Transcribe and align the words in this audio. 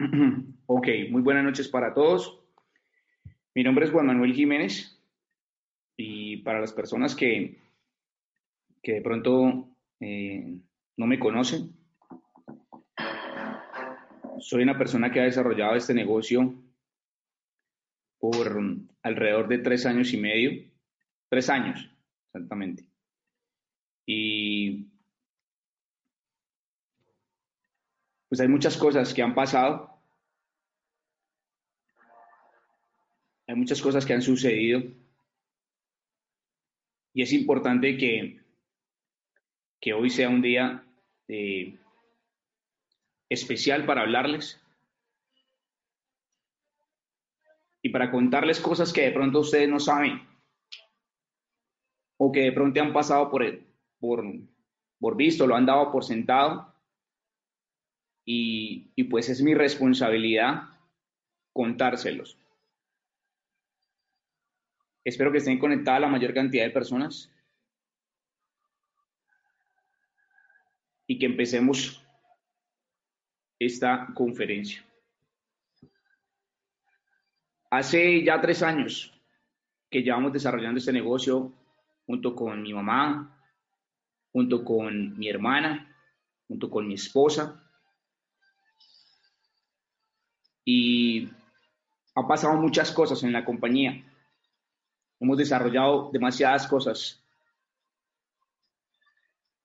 Ok, 0.66 0.88
muy 1.10 1.20
buenas 1.20 1.44
noches 1.44 1.68
para 1.68 1.92
todos. 1.92 2.42
Mi 3.54 3.62
nombre 3.62 3.84
es 3.84 3.90
Juan 3.90 4.06
Manuel 4.06 4.32
Jiménez 4.32 4.98
y 5.96 6.38
para 6.38 6.60
las 6.60 6.72
personas 6.72 7.14
que, 7.14 7.58
que 8.82 8.94
de 8.94 9.02
pronto 9.02 9.68
eh, 10.00 10.58
no 10.96 11.06
me 11.06 11.18
conocen, 11.18 11.76
soy 14.38 14.62
una 14.62 14.78
persona 14.78 15.10
que 15.10 15.20
ha 15.20 15.24
desarrollado 15.24 15.74
este 15.74 15.92
negocio 15.92 16.54
por 18.18 18.58
alrededor 19.02 19.48
de 19.48 19.58
tres 19.58 19.84
años 19.84 20.14
y 20.14 20.16
medio, 20.16 20.70
tres 21.28 21.50
años 21.50 21.90
exactamente. 22.28 22.86
Y 24.06 24.86
pues 28.30 28.40
hay 28.40 28.48
muchas 28.48 28.76
cosas 28.76 29.12
que 29.12 29.22
han 29.22 29.34
pasado, 29.34 29.89
hay 33.50 33.56
muchas 33.56 33.82
cosas 33.82 34.06
que 34.06 34.12
han 34.12 34.22
sucedido 34.22 34.80
y 37.12 37.22
es 37.22 37.32
importante 37.32 37.96
que, 37.96 38.40
hoy 39.92 40.08
sea 40.08 40.28
un 40.28 40.40
día 40.40 40.84
eh, 41.26 41.76
especial 43.28 43.86
para 43.86 44.02
hablarles 44.02 44.64
y 47.82 47.88
para 47.88 48.12
contarles 48.12 48.60
cosas 48.60 48.92
que 48.92 49.02
de 49.02 49.10
pronto 49.10 49.40
ustedes 49.40 49.68
no 49.68 49.80
saben 49.80 50.22
o 52.18 52.30
que 52.30 52.42
de 52.42 52.52
pronto 52.52 52.80
han 52.80 52.92
pasado 52.92 53.32
por, 53.32 53.42
por, 53.98 54.24
por 55.00 55.16
visto, 55.16 55.48
lo 55.48 55.56
han 55.56 55.66
dado 55.66 55.90
por 55.90 56.04
sentado 56.04 56.72
y 58.24 59.02
pues 59.10 59.28
es 59.28 59.42
mi 59.42 59.54
responsabilidad 59.54 60.68
contárselos. 61.52 62.40
Espero 65.10 65.32
que 65.32 65.38
estén 65.38 65.58
conectadas 65.58 66.00
la 66.02 66.06
mayor 66.06 66.32
cantidad 66.32 66.62
de 66.62 66.70
personas 66.70 67.28
y 71.08 71.18
que 71.18 71.26
empecemos 71.26 72.00
esta 73.58 74.06
conferencia. 74.14 74.86
Hace 77.72 78.22
ya 78.22 78.40
tres 78.40 78.62
años 78.62 79.12
que 79.90 80.04
llevamos 80.04 80.32
desarrollando 80.32 80.78
este 80.78 80.92
negocio 80.92 81.52
junto 82.06 82.36
con 82.36 82.62
mi 82.62 82.72
mamá, 82.72 83.36
junto 84.30 84.64
con 84.64 85.18
mi 85.18 85.28
hermana, 85.28 85.92
junto 86.46 86.70
con 86.70 86.86
mi 86.86 86.94
esposa. 86.94 87.60
Y 90.64 91.28
ha 92.14 92.28
pasado 92.28 92.54
muchas 92.58 92.92
cosas 92.92 93.24
en 93.24 93.32
la 93.32 93.44
compañía. 93.44 94.04
Hemos 95.20 95.36
desarrollado 95.36 96.10
demasiadas 96.12 96.66
cosas 96.66 97.22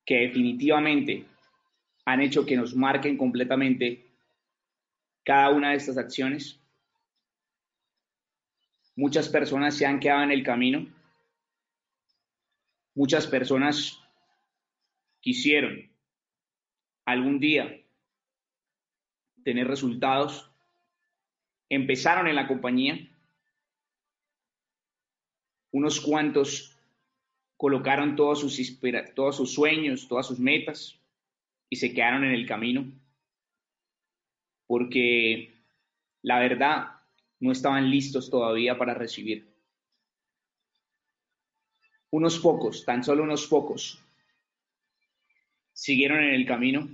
que 0.06 0.16
definitivamente 0.16 1.26
han 2.06 2.22
hecho 2.22 2.46
que 2.46 2.58
nos 2.58 2.76
marquen 2.76 3.18
completamente 3.18 4.06
cada 5.24 5.50
una 5.50 5.72
de 5.72 5.78
estas 5.78 5.98
acciones. 5.98 6.62
Muchas 8.96 9.28
personas 9.30 9.76
se 9.76 9.86
han 9.86 10.00
quedado 10.00 10.24
en 10.24 10.32
el 10.32 10.44
camino. 10.44 10.88
Muchas 12.94 13.26
personas 13.26 14.00
quisieron 15.20 15.90
algún 17.06 17.40
día 17.40 17.82
tener 19.44 19.68
resultados. 19.68 20.52
Empezaron 21.70 22.28
en 22.28 22.36
la 22.36 22.48
compañía. 22.48 23.10
Unos 25.76 26.00
cuantos 26.00 26.74
colocaron 27.58 28.16
todos 28.16 28.40
sus, 28.40 28.80
todos 29.14 29.36
sus 29.36 29.54
sueños, 29.54 30.08
todas 30.08 30.26
sus 30.26 30.40
metas 30.40 30.98
y 31.70 31.76
se 31.76 31.94
quedaron 31.94 32.24
en 32.24 32.32
el 32.32 32.48
camino 32.48 32.90
porque 34.68 35.54
la 36.22 36.40
verdad 36.40 37.02
no 37.42 37.52
estaban 37.52 37.92
listos 37.92 38.30
todavía 38.30 38.78
para 38.78 38.94
recibir. 38.94 39.54
Unos 42.10 42.40
pocos, 42.40 42.86
tan 42.86 43.04
solo 43.04 43.24
unos 43.24 43.46
pocos, 43.46 44.02
siguieron 45.74 46.24
en 46.24 46.36
el 46.36 46.46
camino 46.46 46.88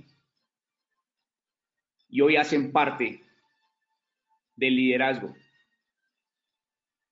y 2.08 2.20
hoy 2.20 2.34
hacen 2.34 2.72
parte 2.72 3.22
del 4.56 4.74
liderazgo, 4.74 5.36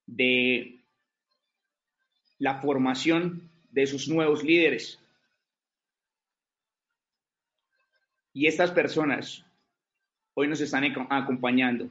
de 0.06 0.79
la 2.40 2.60
formación 2.60 3.48
de 3.70 3.86
sus 3.86 4.08
nuevos 4.08 4.42
líderes. 4.42 4.98
Y 8.32 8.46
estas 8.46 8.70
personas 8.70 9.44
hoy 10.34 10.48
nos 10.48 10.60
están 10.60 10.84
acompañando. 11.10 11.90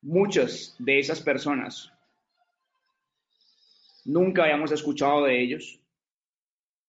Muchas 0.00 0.76
de 0.78 1.00
esas 1.00 1.20
personas 1.20 1.92
nunca 4.04 4.44
habíamos 4.44 4.70
escuchado 4.70 5.24
de 5.24 5.42
ellos, 5.42 5.80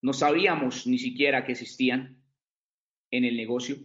no 0.01 0.13
sabíamos 0.13 0.85
ni 0.85 0.99
siquiera 0.99 1.43
que 1.43 1.53
existían 1.53 2.15
en 3.09 3.25
el 3.25 3.35
negocio, 3.35 3.77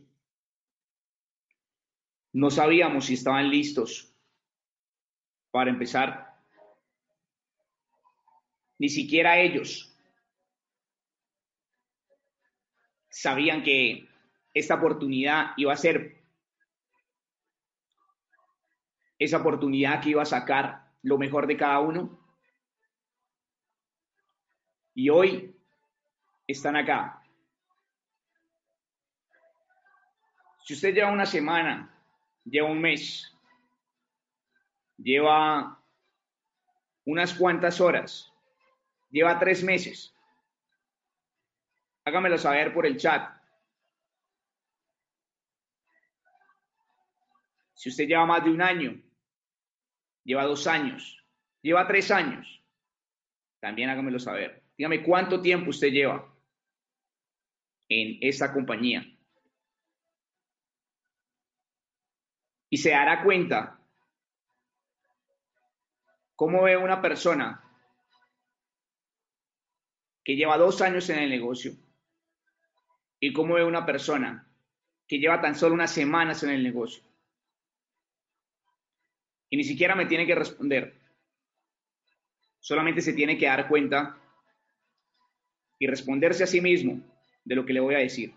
no 2.33 2.51
sabíamos 2.51 3.07
si 3.07 3.15
estaban 3.15 3.49
listos 3.51 4.13
para 5.51 5.71
empezar, 5.71 6.26
ni 8.79 8.89
siquiera 8.89 9.39
ellos 9.39 9.97
sabían 13.09 13.63
que 13.63 14.09
esta 14.53 14.75
oportunidad 14.75 15.53
iba 15.57 15.73
a 15.73 15.77
ser 15.77 16.23
esa 19.19 19.39
oportunidad 19.39 20.03
que 20.03 20.11
iba 20.11 20.23
a 20.23 20.27
sacar 20.27 20.93
lo 21.03 21.19
mejor 21.19 21.47
de 21.47 21.57
cada 21.57 21.81
uno. 21.81 22.19
Y 24.95 25.09
hoy 25.09 25.57
están 26.47 26.77
acá. 26.77 27.23
Si 30.65 30.75
usted 30.75 30.93
lleva 30.93 31.13
una 31.13 31.27
semana, 31.27 31.95
lleva 32.45 32.69
un 32.69 32.81
mes, 32.81 33.33
lleva 34.97 35.81
unas 37.05 37.35
cuantas 37.35 37.81
horas, 37.81 38.33
lleva 39.17 39.39
tres 39.39 39.65
meses, 39.65 40.15
hágamelo 42.05 42.37
saber 42.37 42.75
por 42.75 42.85
el 42.85 42.99
chat. 42.99 43.35
Si 47.73 47.89
usted 47.89 48.07
lleva 48.07 48.27
más 48.27 48.45
de 48.45 48.51
un 48.51 48.61
año, 48.61 49.03
lleva 50.23 50.45
dos 50.45 50.67
años, 50.67 51.27
lleva 51.63 51.87
tres 51.87 52.11
años, 52.11 52.63
también 53.59 53.89
hágamelo 53.89 54.19
saber. 54.19 54.63
Dígame 54.77 55.03
cuánto 55.03 55.41
tiempo 55.41 55.71
usted 55.71 55.89
lleva 55.89 56.31
en 57.89 58.19
esta 58.21 58.53
compañía. 58.53 59.03
Y 62.69 62.77
se 62.77 62.91
dará 62.91 63.25
cuenta 63.25 63.81
cómo 66.35 66.65
ve 66.65 66.77
una 66.77 67.01
persona 67.01 67.66
que 70.27 70.35
lleva 70.35 70.59
dos 70.59 70.83
años 70.83 71.09
en 71.09 71.21
el 71.21 71.31
negocio 71.31 71.73
y 73.21 73.33
cómo 73.33 73.55
ve 73.55 73.63
una 73.63 73.87
persona 73.87 74.45
que 75.07 75.21
lleva 75.21 75.41
tan 75.41 75.55
solo 75.55 75.75
unas 75.75 75.93
semanas 75.93 76.43
en 76.43 76.51
el 76.51 76.65
negocio. 76.65 77.01
Y 79.49 79.57
ni 79.57 79.63
siquiera 79.63 79.95
me 79.95 80.07
tiene 80.07 80.27
que 80.27 80.35
responder. 80.35 81.01
Solamente 82.59 83.03
se 83.03 83.13
tiene 83.13 83.39
que 83.39 83.47
dar 83.47 83.69
cuenta 83.69 84.19
y 85.79 85.87
responderse 85.87 86.43
a 86.43 86.49
sí 86.49 86.61
mismo 86.61 87.01
de 87.45 87.55
lo 87.55 87.65
que 87.65 87.75
le 87.75 87.79
voy 87.79 87.95
a 87.95 87.99
decir. 87.99 88.35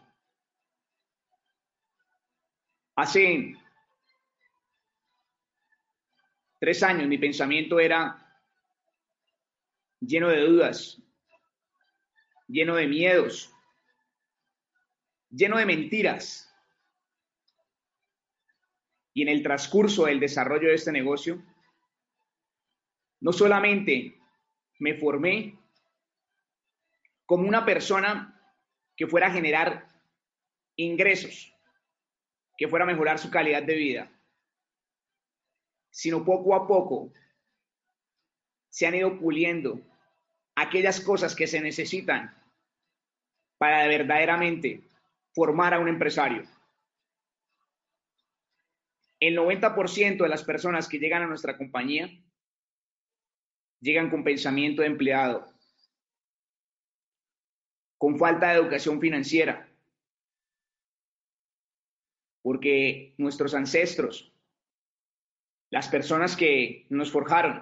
Hace 2.97 3.55
tres 6.59 6.83
años 6.83 7.07
mi 7.07 7.17
pensamiento 7.17 7.79
era 7.79 8.43
lleno 9.99 10.29
de 10.29 10.41
dudas, 10.41 11.01
lleno 12.49 12.75
de 12.75 12.87
miedos, 12.87 13.53
lleno 15.29 15.57
de 15.57 15.65
mentiras. 15.65 16.45
Y 19.13 19.21
en 19.21 19.29
el 19.29 19.43
transcurso 19.43 20.05
del 20.05 20.19
desarrollo 20.19 20.67
de 20.67 20.75
este 20.75 20.91
negocio, 20.91 21.41
no 23.21 23.31
solamente 23.31 24.19
me 24.79 24.95
formé 24.95 25.57
como 27.25 27.47
una 27.47 27.65
persona 27.65 28.35
que 28.95 29.07
fuera 29.07 29.27
a 29.27 29.31
generar 29.31 29.87
ingresos, 30.75 31.53
que 32.57 32.67
fuera 32.67 32.85
a 32.85 32.87
mejorar 32.87 33.19
su 33.19 33.29
calidad 33.29 33.63
de 33.63 33.75
vida, 33.75 34.11
sino 35.91 36.23
poco 36.23 36.55
a 36.55 36.67
poco 36.67 37.11
se 38.69 38.87
han 38.87 38.95
ido 38.95 39.19
puliendo 39.19 39.81
aquellas 40.55 41.01
cosas 41.01 41.35
que 41.35 41.47
se 41.47 41.59
necesitan 41.59 42.38
para 43.59 43.85
verdaderamente 43.87 44.81
formar 45.35 45.73
a 45.73 45.79
un 45.79 45.89
empresario. 45.89 46.43
El 49.19 49.37
90% 49.37 50.23
de 50.23 50.29
las 50.29 50.43
personas 50.43 50.87
que 50.87 50.97
llegan 50.97 51.23
a 51.23 51.27
nuestra 51.27 51.57
compañía 51.57 52.09
llegan 53.81 54.09
con 54.09 54.23
pensamiento 54.23 54.81
de 54.81 54.87
empleado, 54.87 55.45
con 57.97 58.17
falta 58.17 58.47
de 58.47 58.59
educación 58.59 59.01
financiera, 59.01 59.69
porque 62.41 63.13
nuestros 63.17 63.53
ancestros, 63.53 64.31
las 65.69 65.89
personas 65.89 66.37
que 66.37 66.85
nos 66.89 67.11
forjaron, 67.11 67.61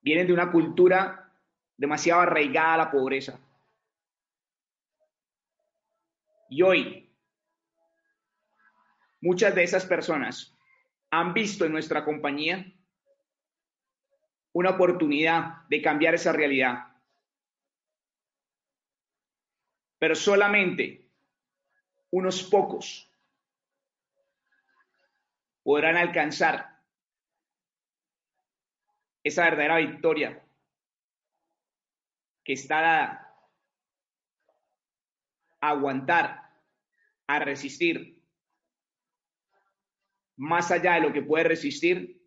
vienen 0.00 0.28
de 0.28 0.32
una 0.32 0.52
cultura 0.52 1.19
demasiado 1.80 2.20
arraigada 2.20 2.76
la 2.76 2.90
pobreza. 2.90 3.40
Y 6.50 6.60
hoy, 6.60 7.10
muchas 9.22 9.54
de 9.54 9.64
esas 9.64 9.86
personas 9.86 10.54
han 11.10 11.32
visto 11.32 11.64
en 11.64 11.72
nuestra 11.72 12.04
compañía 12.04 12.70
una 14.52 14.70
oportunidad 14.70 15.66
de 15.70 15.80
cambiar 15.80 16.14
esa 16.14 16.34
realidad. 16.34 16.86
Pero 19.98 20.14
solamente 20.14 21.08
unos 22.10 22.42
pocos 22.42 23.10
podrán 25.62 25.96
alcanzar 25.96 26.78
esa 29.24 29.44
verdadera 29.44 29.78
victoria 29.78 30.44
que 32.50 32.54
está 32.54 33.12
a 35.60 35.70
aguantar, 35.70 36.50
a 37.28 37.38
resistir 37.38 38.20
más 40.34 40.72
allá 40.72 40.94
de 40.94 41.02
lo 41.02 41.12
que 41.12 41.22
puede 41.22 41.44
resistir 41.44 42.20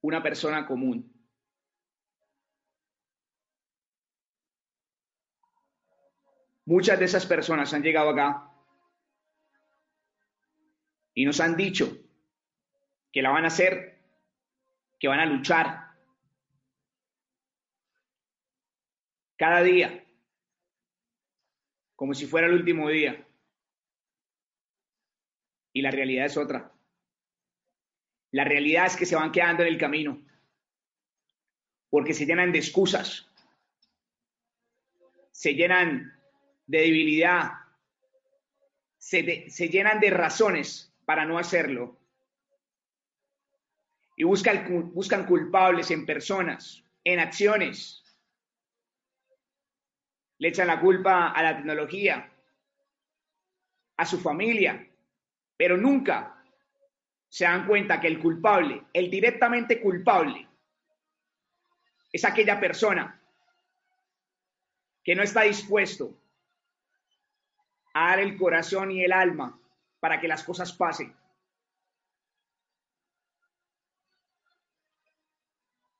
una 0.00 0.22
persona 0.22 0.66
común. 0.66 1.12
Muchas 6.64 6.98
de 6.98 7.04
esas 7.04 7.26
personas 7.26 7.74
han 7.74 7.82
llegado 7.82 8.08
acá 8.08 8.50
y 11.12 11.26
nos 11.26 11.40
han 11.40 11.58
dicho 11.58 11.94
que 13.12 13.20
la 13.20 13.28
van 13.28 13.44
a 13.44 13.48
hacer, 13.48 14.02
que 14.98 15.08
van 15.08 15.20
a 15.20 15.26
luchar 15.26 15.81
cada 19.42 19.60
día, 19.64 20.06
como 21.96 22.14
si 22.14 22.26
fuera 22.26 22.46
el 22.46 22.52
último 22.52 22.88
día. 22.88 23.26
Y 25.72 25.82
la 25.82 25.90
realidad 25.90 26.26
es 26.26 26.36
otra. 26.36 26.72
La 28.30 28.44
realidad 28.44 28.86
es 28.86 28.96
que 28.96 29.04
se 29.04 29.16
van 29.16 29.32
quedando 29.32 29.64
en 29.64 29.70
el 29.70 29.78
camino 29.78 30.22
porque 31.90 32.14
se 32.14 32.24
llenan 32.24 32.52
de 32.52 32.60
excusas, 32.60 33.28
se 35.32 35.54
llenan 35.54 36.16
de 36.68 36.78
debilidad, 36.78 37.50
se, 38.96 39.50
se 39.50 39.68
llenan 39.70 39.98
de 39.98 40.10
razones 40.10 40.94
para 41.04 41.24
no 41.24 41.36
hacerlo 41.36 41.98
y 44.16 44.22
buscan, 44.22 44.92
buscan 44.94 45.26
culpables 45.26 45.90
en 45.90 46.06
personas, 46.06 46.84
en 47.02 47.18
acciones. 47.18 48.01
Le 50.42 50.48
echan 50.48 50.66
la 50.66 50.80
culpa 50.80 51.28
a 51.28 51.40
la 51.40 51.56
tecnología, 51.56 52.28
a 53.96 54.04
su 54.04 54.18
familia, 54.18 54.84
pero 55.56 55.76
nunca 55.76 56.42
se 57.28 57.44
dan 57.44 57.64
cuenta 57.64 58.00
que 58.00 58.08
el 58.08 58.18
culpable, 58.18 58.86
el 58.92 59.08
directamente 59.08 59.80
culpable, 59.80 60.48
es 62.12 62.24
aquella 62.24 62.58
persona 62.58 63.22
que 65.04 65.14
no 65.14 65.22
está 65.22 65.42
dispuesto 65.42 66.12
a 67.94 68.08
dar 68.08 68.18
el 68.18 68.36
corazón 68.36 68.90
y 68.90 69.04
el 69.04 69.12
alma 69.12 69.56
para 70.00 70.20
que 70.20 70.26
las 70.26 70.42
cosas 70.42 70.72
pasen. 70.72 71.16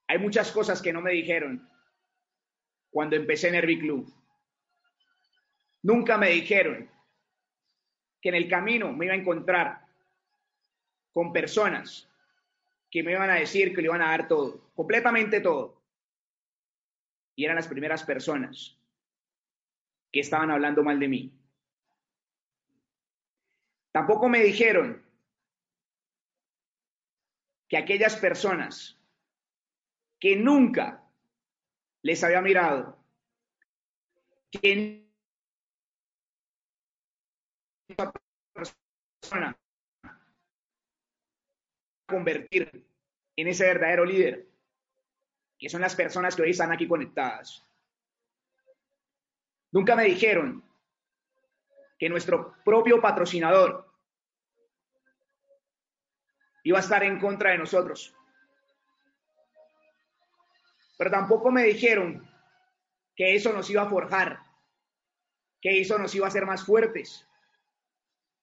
Hay 0.08 0.18
muchas 0.18 0.50
cosas 0.50 0.82
que 0.82 0.92
no 0.92 1.00
me 1.00 1.12
dijeron 1.12 1.70
cuando 2.90 3.14
empecé 3.14 3.46
en 3.46 3.54
Herbiclub. 3.54 4.21
Nunca 5.82 6.16
me 6.16 6.30
dijeron 6.30 6.88
que 8.20 8.28
en 8.28 8.34
el 8.36 8.48
camino 8.48 8.92
me 8.92 9.06
iba 9.06 9.14
a 9.14 9.18
encontrar 9.18 9.86
con 11.12 11.32
personas 11.32 12.08
que 12.90 13.02
me 13.02 13.12
iban 13.12 13.30
a 13.30 13.34
decir 13.34 13.74
que 13.74 13.82
le 13.82 13.88
iban 13.88 14.02
a 14.02 14.10
dar 14.10 14.28
todo, 14.28 14.70
completamente 14.74 15.40
todo. 15.40 15.82
Y 17.34 17.44
eran 17.44 17.56
las 17.56 17.68
primeras 17.68 18.04
personas 18.04 18.78
que 20.12 20.20
estaban 20.20 20.50
hablando 20.50 20.84
mal 20.84 21.00
de 21.00 21.08
mí. 21.08 21.32
Tampoco 23.90 24.28
me 24.28 24.40
dijeron 24.40 25.02
que 27.68 27.78
aquellas 27.78 28.16
personas 28.16 28.98
que 30.20 30.36
nunca 30.36 31.02
les 32.02 32.22
había 32.22 32.42
mirado, 32.42 32.98
que 34.50 35.01
persona 37.94 39.58
convertir 42.06 42.86
en 43.36 43.48
ese 43.48 43.64
verdadero 43.64 44.04
líder, 44.04 44.46
que 45.58 45.68
son 45.68 45.80
las 45.80 45.94
personas 45.94 46.36
que 46.36 46.42
hoy 46.42 46.50
están 46.50 46.72
aquí 46.72 46.86
conectadas. 46.86 47.66
Nunca 49.70 49.96
me 49.96 50.04
dijeron 50.04 50.62
que 51.98 52.08
nuestro 52.08 52.54
propio 52.64 53.00
patrocinador 53.00 53.90
iba 56.64 56.78
a 56.78 56.82
estar 56.82 57.02
en 57.02 57.18
contra 57.18 57.50
de 57.50 57.58
nosotros. 57.58 58.14
Pero 60.98 61.10
tampoco 61.10 61.50
me 61.50 61.64
dijeron 61.64 62.28
que 63.16 63.34
eso 63.34 63.52
nos 63.52 63.68
iba 63.70 63.82
a 63.82 63.88
forjar, 63.88 64.40
que 65.60 65.80
eso 65.80 65.98
nos 65.98 66.14
iba 66.14 66.26
a 66.26 66.28
hacer 66.28 66.44
más 66.46 66.64
fuertes, 66.64 67.26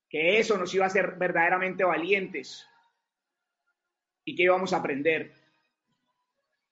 que 0.10 0.40
eso 0.40 0.58
nos 0.58 0.74
iba 0.74 0.86
a 0.86 0.88
hacer 0.88 1.16
verdaderamente 1.18 1.84
valientes 1.84 2.68
y 4.26 4.36
que 4.36 4.44
íbamos 4.44 4.74
a 4.74 4.78
aprender. 4.78 5.34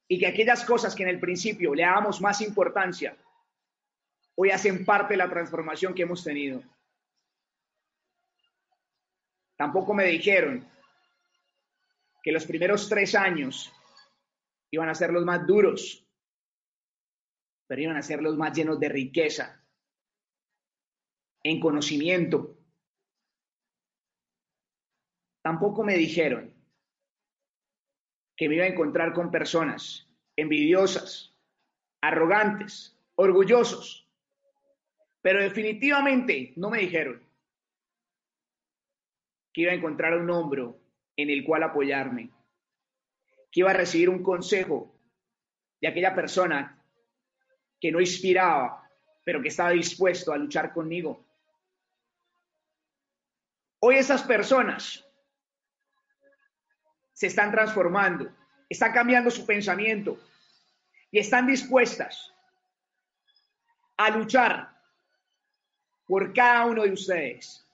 Y 0.08 0.18
que 0.18 0.28
aquellas 0.28 0.66
cosas 0.66 0.96
que 0.96 1.04
en 1.04 1.10
el 1.10 1.20
principio 1.20 1.76
le 1.76 1.84
dábamos 1.84 2.20
más 2.20 2.42
importancia, 2.42 3.16
hoy 4.36 4.50
hacen 4.50 4.84
parte 4.84 5.14
de 5.14 5.18
la 5.18 5.30
transformación 5.30 5.94
que 5.94 6.04
hemos 6.04 6.24
tenido. 6.24 6.64
Tampoco 9.56 9.94
me 9.94 10.06
dijeron 10.06 10.68
que 12.24 12.32
los 12.32 12.46
primeros 12.46 12.90
tres 12.90 13.16
años 13.16 13.72
iban 14.72 14.90
a 14.90 14.96
ser 14.96 15.12
los 15.12 15.26
más 15.26 15.46
duros, 15.46 16.06
pero 17.68 17.82
iban 17.82 17.98
a 17.98 18.02
ser 18.02 18.22
los 18.22 18.38
más 18.38 18.56
llenos 18.56 18.80
de 18.80 18.90
riqueza, 18.90 19.64
en 21.44 21.60
conocimiento, 21.60 22.57
Tampoco 25.48 25.82
me 25.82 25.96
dijeron 25.96 26.54
que 28.36 28.50
me 28.50 28.56
iba 28.56 28.66
a 28.66 28.68
encontrar 28.68 29.14
con 29.14 29.32
personas 29.32 30.06
envidiosas, 30.36 31.34
arrogantes, 32.02 33.00
orgullosos, 33.16 34.06
Pero 35.22 35.42
definitivamente 35.42 36.52
no 36.58 36.70
me 36.70 36.80
dijeron 36.80 37.26
que 39.54 39.62
iba 39.62 39.72
a 39.72 39.76
encontrar 39.76 40.18
un 40.18 40.30
hombro 40.30 40.82
en 41.16 41.30
el 41.30 41.46
cual 41.46 41.64
apoyarme, 41.64 42.30
que 43.50 43.62
iba 43.62 43.72
a 43.72 43.74
recibir 43.82 44.10
un 44.10 44.22
consejo 44.22 45.00
de 45.80 45.88
aquella 45.88 46.14
persona 46.14 46.84
que 47.80 47.90
no 47.90 48.02
inspiraba, 48.02 48.86
pero 49.24 49.42
que 49.42 49.48
estaba 49.48 49.70
dispuesto 49.70 50.34
a 50.34 50.38
luchar 50.38 50.74
conmigo. 50.74 51.26
Hoy 53.80 53.96
esas 53.96 54.24
personas 54.24 55.07
se 57.18 57.26
están 57.26 57.50
transformando, 57.50 58.32
están 58.70 58.94
cambiando 58.94 59.32
su 59.32 59.44
pensamiento 59.44 60.20
y 61.10 61.18
están 61.18 61.48
dispuestas 61.48 62.32
a 63.98 64.12
luchar 64.12 64.70
por 66.06 66.32
cada 66.32 66.68
uno 66.68 66.84
de 66.84 66.92
ustedes. 66.92 67.68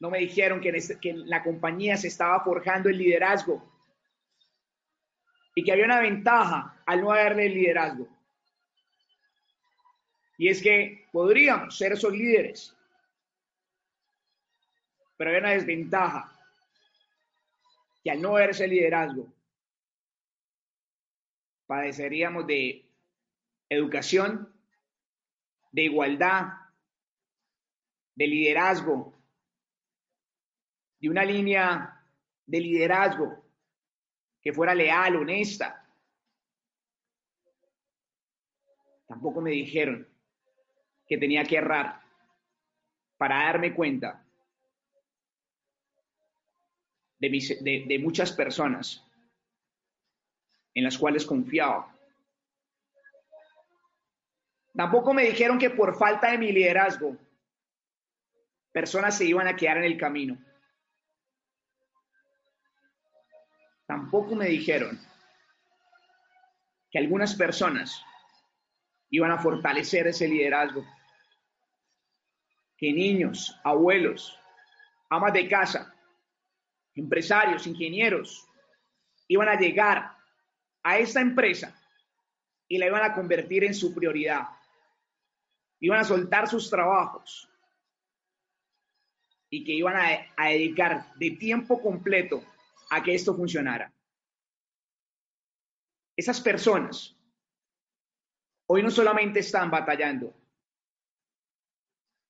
No 0.00 0.08
me 0.08 0.20
dijeron 0.20 0.62
que 0.62 0.70
en, 0.70 0.76
este, 0.76 0.98
que 0.98 1.12
la 1.12 1.42
compañía 1.42 1.98
se 1.98 2.08
estaba 2.08 2.42
forjando 2.42 2.88
el 2.88 2.96
liderazgo 2.96 3.70
y 5.54 5.64
que 5.64 5.72
había 5.72 5.84
una 5.84 6.00
ventaja 6.00 6.82
al 6.86 7.02
no 7.02 7.12
haberle 7.12 7.48
el 7.48 7.54
liderazgo. 7.54 8.08
Y 10.38 10.48
es 10.48 10.62
que 10.62 11.06
podríamos 11.12 11.76
ser 11.76 11.92
esos 11.92 12.14
líderes, 12.14 12.74
pero 15.18 15.28
había 15.28 15.40
una 15.40 15.50
desventaja, 15.50 16.32
que 18.02 18.10
al 18.10 18.20
no 18.20 18.36
haber 18.36 18.50
ese 18.50 18.66
liderazgo, 18.66 19.32
padeceríamos 21.66 22.46
de 22.46 22.90
educación, 23.68 24.52
de 25.70 25.82
igualdad, 25.82 26.48
de 28.14 28.26
liderazgo, 28.26 29.14
de 30.98 31.08
una 31.08 31.24
línea 31.24 32.06
de 32.46 32.60
liderazgo 32.60 33.42
que 34.40 34.52
fuera 34.52 34.74
leal, 34.74 35.16
honesta. 35.16 35.78
Tampoco 39.06 39.40
me 39.40 39.50
dijeron 39.50 40.08
que 41.06 41.16
tenía 41.16 41.44
que 41.44 41.56
errar 41.56 42.02
para 43.16 43.44
darme 43.44 43.74
cuenta 43.74 44.26
de, 47.30 47.98
muchas 48.00 48.32
personas 48.32 49.04
en 50.74 50.84
las 50.84 50.98
cuales 50.98 51.24
confiaba. 51.26 51.94
Tampoco 54.74 55.12
me 55.12 55.24
dijeron 55.24 55.58
que 55.58 55.70
por 55.70 55.96
falta 55.96 56.30
de 56.30 56.38
mi 56.38 56.50
liderazgo, 56.50 57.16
personas 58.72 59.16
se 59.16 59.26
iban 59.26 59.46
a 59.46 59.56
quedar 59.56 59.78
en 59.78 59.84
el 59.84 59.98
camino. 59.98 60.38
tampoco 63.92 64.34
me 64.34 64.46
dijeron 64.46 64.98
que 66.90 66.98
algunas 66.98 67.34
personas 67.34 68.02
iban 69.10 69.30
a 69.30 69.38
fortalecer 69.38 70.06
ese 70.06 70.26
liderazgo, 70.26 70.82
que 72.78 72.90
niños, 72.90 73.54
abuelos, 73.62 74.38
amas 75.10 75.34
de 75.34 75.46
casa, 75.46 75.91
empresarios, 76.94 77.66
ingenieros, 77.66 78.46
iban 79.28 79.48
a 79.48 79.58
llegar 79.58 80.16
a 80.82 80.98
esta 80.98 81.20
empresa 81.20 81.78
y 82.68 82.78
la 82.78 82.86
iban 82.86 83.02
a 83.02 83.14
convertir 83.14 83.64
en 83.64 83.74
su 83.74 83.94
prioridad. 83.94 84.48
Iban 85.80 86.00
a 86.00 86.04
soltar 86.04 86.48
sus 86.48 86.70
trabajos 86.70 87.48
y 89.50 89.64
que 89.64 89.72
iban 89.72 89.96
a, 89.96 90.26
a 90.36 90.48
dedicar 90.48 91.12
de 91.16 91.32
tiempo 91.32 91.80
completo 91.82 92.42
a 92.90 93.02
que 93.02 93.14
esto 93.14 93.34
funcionara. 93.34 93.92
Esas 96.16 96.40
personas 96.40 97.16
hoy 98.66 98.82
no 98.82 98.90
solamente 98.90 99.40
están 99.40 99.70
batallando, 99.70 100.34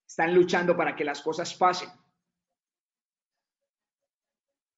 están 0.07 0.35
luchando 0.35 0.77
para 0.77 0.97
que 0.97 1.05
las 1.05 1.23
cosas 1.23 1.55
pasen. 1.55 1.89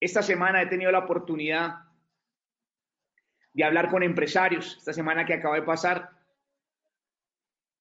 Esta 0.05 0.21
semana 0.21 0.61
he 0.61 0.67
tenido 0.67 0.91
la 0.91 0.99
oportunidad 0.99 1.79
de 3.53 3.63
hablar 3.63 3.89
con 3.89 4.03
empresarios, 4.03 4.77
esta 4.77 4.93
semana 4.93 5.25
que 5.25 5.33
acaba 5.33 5.55
de 5.55 5.63
pasar, 5.63 6.11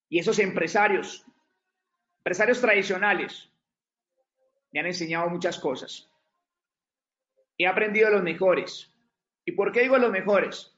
y 0.08 0.18
esos 0.18 0.38
empresarios, 0.38 1.22
empresarios 2.20 2.62
tradicionales, 2.62 3.50
me 4.72 4.80
han 4.80 4.86
enseñado 4.86 5.28
muchas 5.28 5.58
cosas. 5.58 6.10
He 7.58 7.66
aprendido 7.66 8.08
los 8.08 8.22
mejores. 8.22 8.90
¿Y 9.44 9.52
por 9.52 9.70
qué 9.70 9.82
digo 9.82 9.98
los 9.98 10.10
mejores? 10.10 10.74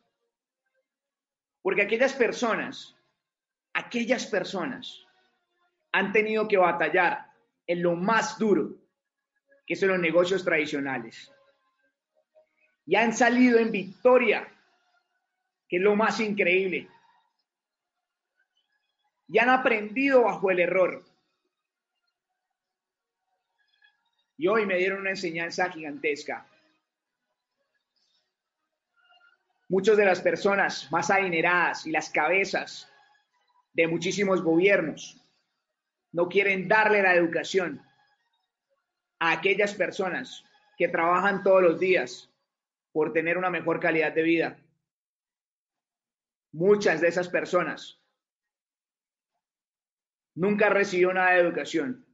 Porque 1.63 1.83
aquellas 1.83 2.13
personas, 2.15 2.97
aquellas 3.73 4.27
personas 4.27 5.07
han 5.93 6.11
tenido 6.11 6.49
que 6.49 6.57
batallar 6.57 7.31
en 7.69 7.85
lo 7.85 7.95
más 7.95 8.37
duro, 8.37 8.75
que 9.65 9.77
son 9.77 9.91
los 9.91 10.01
negocios 10.01 10.45
tradicionales. 10.45 11.33
Y 12.87 12.95
han 12.95 13.13
salido 13.13 13.59
en 13.59 13.73
victoria, 13.73 14.49
que 15.69 15.77
es 15.77 15.83
lo 15.83 15.97
más 15.97 16.21
increíble. 16.21 16.89
Y 19.29 19.39
han 19.39 19.51
aprendido 19.51 20.23
bajo 20.23 20.51
el 20.51 20.61
error. 20.61 21.05
Y 24.39 24.47
hoy 24.47 24.67
me 24.67 24.77
dieron 24.77 25.01
una 25.01 25.11
enseñanza 25.11 25.71
gigantesca. 25.71 26.47
Muchas 29.69 29.97
de 29.97 30.05
las 30.05 30.21
personas 30.21 30.91
más 30.93 31.11
adineradas 31.11 31.87
y 31.87 31.91
las 31.91 32.09
cabezas 32.09 32.89
de 33.73 33.89
muchísimos 33.89 34.43
gobiernos 34.43 35.21
no 36.13 36.29
quieren 36.29 36.69
darle 36.69 37.03
la 37.03 37.15
educación 37.15 37.83
a 39.19 39.33
aquellas 39.33 39.75
personas 39.75 40.45
que 40.79 40.89
trabajan 40.89 41.43
todos 41.43 41.63
los 41.63 41.81
días 41.81 42.31
por 42.97 43.13
tener 43.13 43.37
una 43.37 43.51
mejor 43.51 43.79
calidad 43.79 44.15
de 44.15 44.23
vida. 44.23 44.59
Muchas 46.53 47.03
de 47.03 47.09
esas 47.09 47.29
personas 47.29 48.01
nunca 50.35 50.71
recibió 50.71 51.13
nada 51.13 51.33
de 51.33 51.41
educación. 51.41 52.07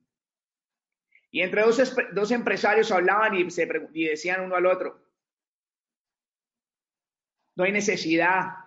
Y 1.31 1.43
entre 1.43 1.63
dos, 1.63 1.95
dos 2.13 2.33
empresarios 2.33 2.91
hablaban 2.91 3.37
y, 3.37 3.49
se, 3.53 3.69
y 3.95 4.07
decían 4.09 4.41
uno 4.41 4.57
al 4.57 4.67
otro, 4.67 5.01
no 7.55 7.63
hay 7.63 7.71
necesidad, 7.71 8.65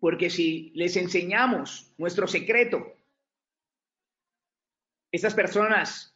porque 0.00 0.30
si 0.30 0.72
les 0.74 0.96
enseñamos 0.96 1.94
nuestro 1.98 2.26
secreto, 2.26 2.96
estas 5.12 5.34
personas 5.34 6.12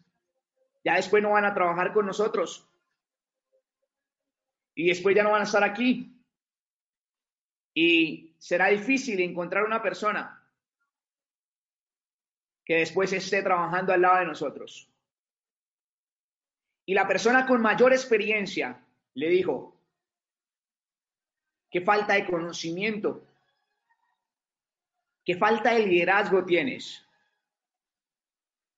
ya 0.85 0.97
después 0.97 1.23
no 1.23 1.31
van 1.31 1.45
a 1.45 1.55
trabajar 1.55 1.93
con 1.93 2.07
nosotros 2.07 2.72
y 4.75 4.89
después 4.89 5.15
ya 5.15 5.23
no 5.23 5.33
van 5.33 5.43
a 5.43 5.45
estar 5.45 5.65
aquí. 5.65 6.15
Y 7.75 8.35
será 8.39 8.69
difícil 8.69 9.21
encontrar 9.21 9.65
una 9.65 9.83
persona 9.83 10.43
que 12.65 12.77
después 12.77 13.13
esté 13.13 13.43
trabajando 13.43 13.93
al 13.93 14.03
lado 14.03 14.19
de 14.19 14.27
nosotros. 14.27 14.89
Y 16.85 16.95
la 16.95 17.07
persona 17.07 17.47
con 17.47 17.61
mayor 17.61 17.93
experiencia 17.93 18.85
le 19.15 19.29
dijo, 19.29 19.77
qué 21.71 21.81
falta 21.81 22.15
de 22.15 22.27
conocimiento, 22.27 23.27
qué 25.25 25.37
falta 25.37 25.75
de 25.75 25.87
liderazgo 25.87 26.45
tienes. 26.45 27.05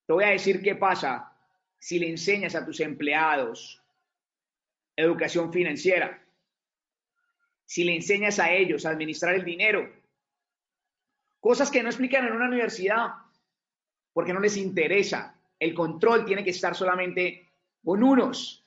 Te 0.06 0.12
voy 0.12 0.24
a 0.24 0.30
decir 0.30 0.62
qué 0.62 0.74
pasa 0.74 1.32
si 1.78 1.98
le 1.98 2.08
enseñas 2.10 2.54
a 2.54 2.64
tus 2.64 2.80
empleados 2.80 3.83
educación 4.96 5.52
financiera, 5.52 6.24
si 7.64 7.84
le 7.84 7.94
enseñas 7.94 8.38
a 8.38 8.52
ellos 8.52 8.84
a 8.84 8.90
administrar 8.90 9.34
el 9.34 9.44
dinero, 9.44 9.90
cosas 11.40 11.70
que 11.70 11.82
no 11.82 11.88
explican 11.88 12.26
en 12.26 12.32
una 12.32 12.46
universidad, 12.46 13.08
porque 14.12 14.32
no 14.32 14.40
les 14.40 14.56
interesa. 14.56 15.38
El 15.58 15.74
control 15.74 16.24
tiene 16.24 16.44
que 16.44 16.50
estar 16.50 16.74
solamente 16.74 17.50
con 17.82 18.02
unos 18.02 18.64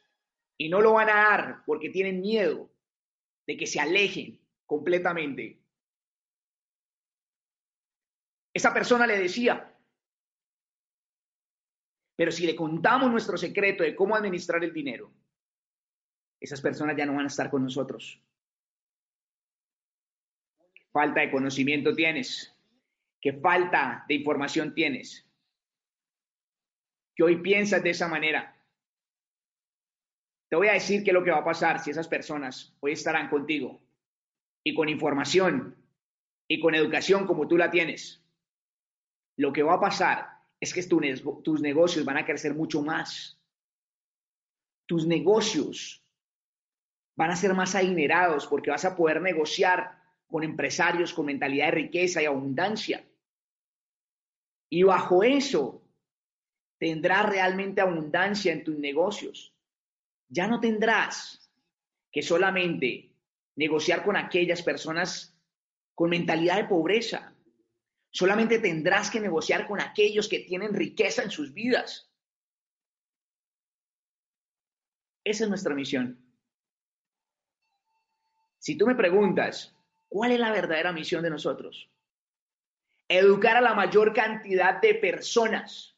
y 0.57 0.69
no 0.69 0.81
lo 0.81 0.93
van 0.93 1.09
a 1.09 1.15
dar 1.15 1.63
porque 1.65 1.89
tienen 1.89 2.21
miedo 2.21 2.69
de 3.45 3.57
que 3.57 3.65
se 3.65 3.79
alejen 3.79 4.39
completamente. 4.65 5.59
Esa 8.53 8.73
persona 8.73 9.07
le 9.07 9.17
decía, 9.17 9.73
pero 12.15 12.31
si 12.31 12.45
le 12.45 12.55
contamos 12.55 13.11
nuestro 13.11 13.37
secreto 13.37 13.83
de 13.83 13.95
cómo 13.95 14.15
administrar 14.15 14.63
el 14.63 14.73
dinero, 14.73 15.11
esas 16.39 16.61
personas 16.61 16.95
ya 16.95 17.05
no 17.05 17.13
van 17.13 17.25
a 17.25 17.27
estar 17.27 17.49
con 17.49 17.63
nosotros. 17.63 18.21
Falta 20.91 21.21
de 21.21 21.31
conocimiento 21.31 21.93
tienes. 21.95 22.53
¿Qué 23.19 23.33
falta 23.33 24.05
de 24.07 24.15
información 24.15 24.73
tienes? 24.73 25.27
Que 27.15 27.23
hoy 27.23 27.37
piensas 27.37 27.83
de 27.83 27.89
esa 27.89 28.07
manera. 28.07 28.55
Te 30.49 30.55
voy 30.55 30.67
a 30.67 30.73
decir 30.73 31.03
qué 31.03 31.09
es 31.09 31.13
lo 31.13 31.23
que 31.23 31.31
va 31.31 31.39
a 31.39 31.45
pasar 31.45 31.79
si 31.79 31.91
esas 31.91 32.07
personas 32.07 32.75
hoy 32.79 32.93
estarán 32.93 33.29
contigo 33.29 33.81
y 34.63 34.73
con 34.73 34.87
información 34.87 35.75
y 36.47 36.59
con 36.59 36.73
educación 36.73 37.27
como 37.27 37.47
tú 37.47 37.57
la 37.57 37.69
tienes. 37.69 38.23
Lo 39.35 39.51
que 39.51 39.63
va 39.63 39.73
a 39.75 39.79
pasar 39.79 40.29
es 40.59 40.73
que 40.73 40.83
tus 40.83 41.61
negocios 41.61 42.05
van 42.05 42.17
a 42.17 42.25
crecer 42.25 42.53
mucho 42.53 42.81
más. 42.81 43.39
Tus 44.85 45.05
negocios 45.05 46.03
van 47.17 47.31
a 47.31 47.35
ser 47.35 47.53
más 47.53 47.75
adinerados 47.75 48.47
porque 48.47 48.69
vas 48.69 48.85
a 48.85 48.95
poder 48.95 49.21
negociar 49.21 49.97
con 50.27 50.43
empresarios 50.43 51.13
con 51.13 51.25
mentalidad 51.25 51.65
de 51.65 51.71
riqueza 51.71 52.21
y 52.21 52.25
abundancia. 52.25 53.05
Y 54.69 54.83
bajo 54.83 55.23
eso 55.23 55.83
tendrás 56.77 57.27
realmente 57.27 57.81
abundancia 57.81 58.53
en 58.53 58.63
tus 58.63 58.77
negocios. 58.77 59.55
Ya 60.29 60.47
no 60.47 60.59
tendrás 60.59 61.51
que 62.11 62.21
solamente 62.21 63.15
negociar 63.55 64.03
con 64.03 64.15
aquellas 64.15 64.61
personas 64.61 65.35
con 65.95 66.11
mentalidad 66.11 66.57
de 66.57 66.65
pobreza. 66.65 67.33
Solamente 68.11 68.59
tendrás 68.59 69.09
que 69.09 69.19
negociar 69.19 69.67
con 69.67 69.81
aquellos 69.81 70.27
que 70.27 70.41
tienen 70.41 70.73
riqueza 70.73 71.23
en 71.23 71.31
sus 71.31 71.53
vidas. 71.53 72.11
Esa 75.23 75.45
es 75.45 75.49
nuestra 75.49 75.73
misión. 75.73 76.26
Si 78.67 78.77
tú 78.77 78.85
me 78.85 78.95
preguntas, 78.95 79.73
¿cuál 80.09 80.33
es 80.33 80.41
la 80.41 80.51
verdadera 80.51 80.91
misión 80.91 81.23
de 81.23 81.29
nosotros? 81.29 81.89
Educar 83.07 83.55
a 83.55 83.61
la 83.61 83.73
mayor 83.73 84.13
cantidad 84.13 84.81
de 84.81 84.93
personas 84.93 85.95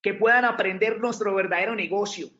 que 0.00 0.14
puedan 0.14 0.46
aprender 0.46 0.98
nuestro 1.00 1.34
verdadero 1.34 1.74
negocio 1.74 2.30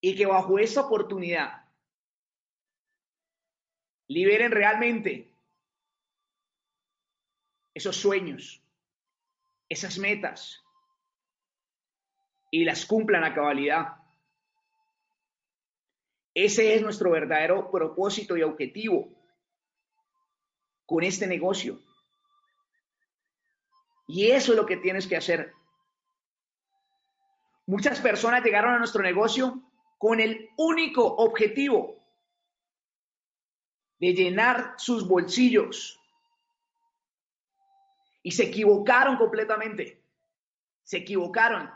y 0.00 0.16
que 0.16 0.24
bajo 0.24 0.58
esa 0.58 0.80
oportunidad 0.80 1.62
liberen 4.08 4.50
realmente 4.50 5.30
esos 7.74 7.96
sueños, 7.96 8.62
esas 9.68 9.98
metas 9.98 10.64
y 12.50 12.64
las 12.64 12.86
cumplan 12.86 13.24
a 13.24 13.34
cabalidad. 13.34 13.99
Ese 16.42 16.74
es 16.74 16.80
nuestro 16.80 17.10
verdadero 17.10 17.70
propósito 17.70 18.34
y 18.34 18.42
objetivo 18.42 19.10
con 20.86 21.04
este 21.04 21.26
negocio. 21.26 21.78
Y 24.08 24.30
eso 24.30 24.52
es 24.52 24.56
lo 24.56 24.64
que 24.64 24.78
tienes 24.78 25.06
que 25.06 25.18
hacer. 25.18 25.52
Muchas 27.66 28.00
personas 28.00 28.42
llegaron 28.42 28.72
a 28.72 28.78
nuestro 28.78 29.02
negocio 29.02 29.60
con 29.98 30.18
el 30.18 30.48
único 30.56 31.04
objetivo 31.04 32.02
de 33.98 34.14
llenar 34.14 34.76
sus 34.78 35.06
bolsillos. 35.06 36.00
Y 38.22 38.30
se 38.30 38.44
equivocaron 38.44 39.18
completamente. 39.18 40.02
Se 40.84 40.96
equivocaron. 40.96 41.70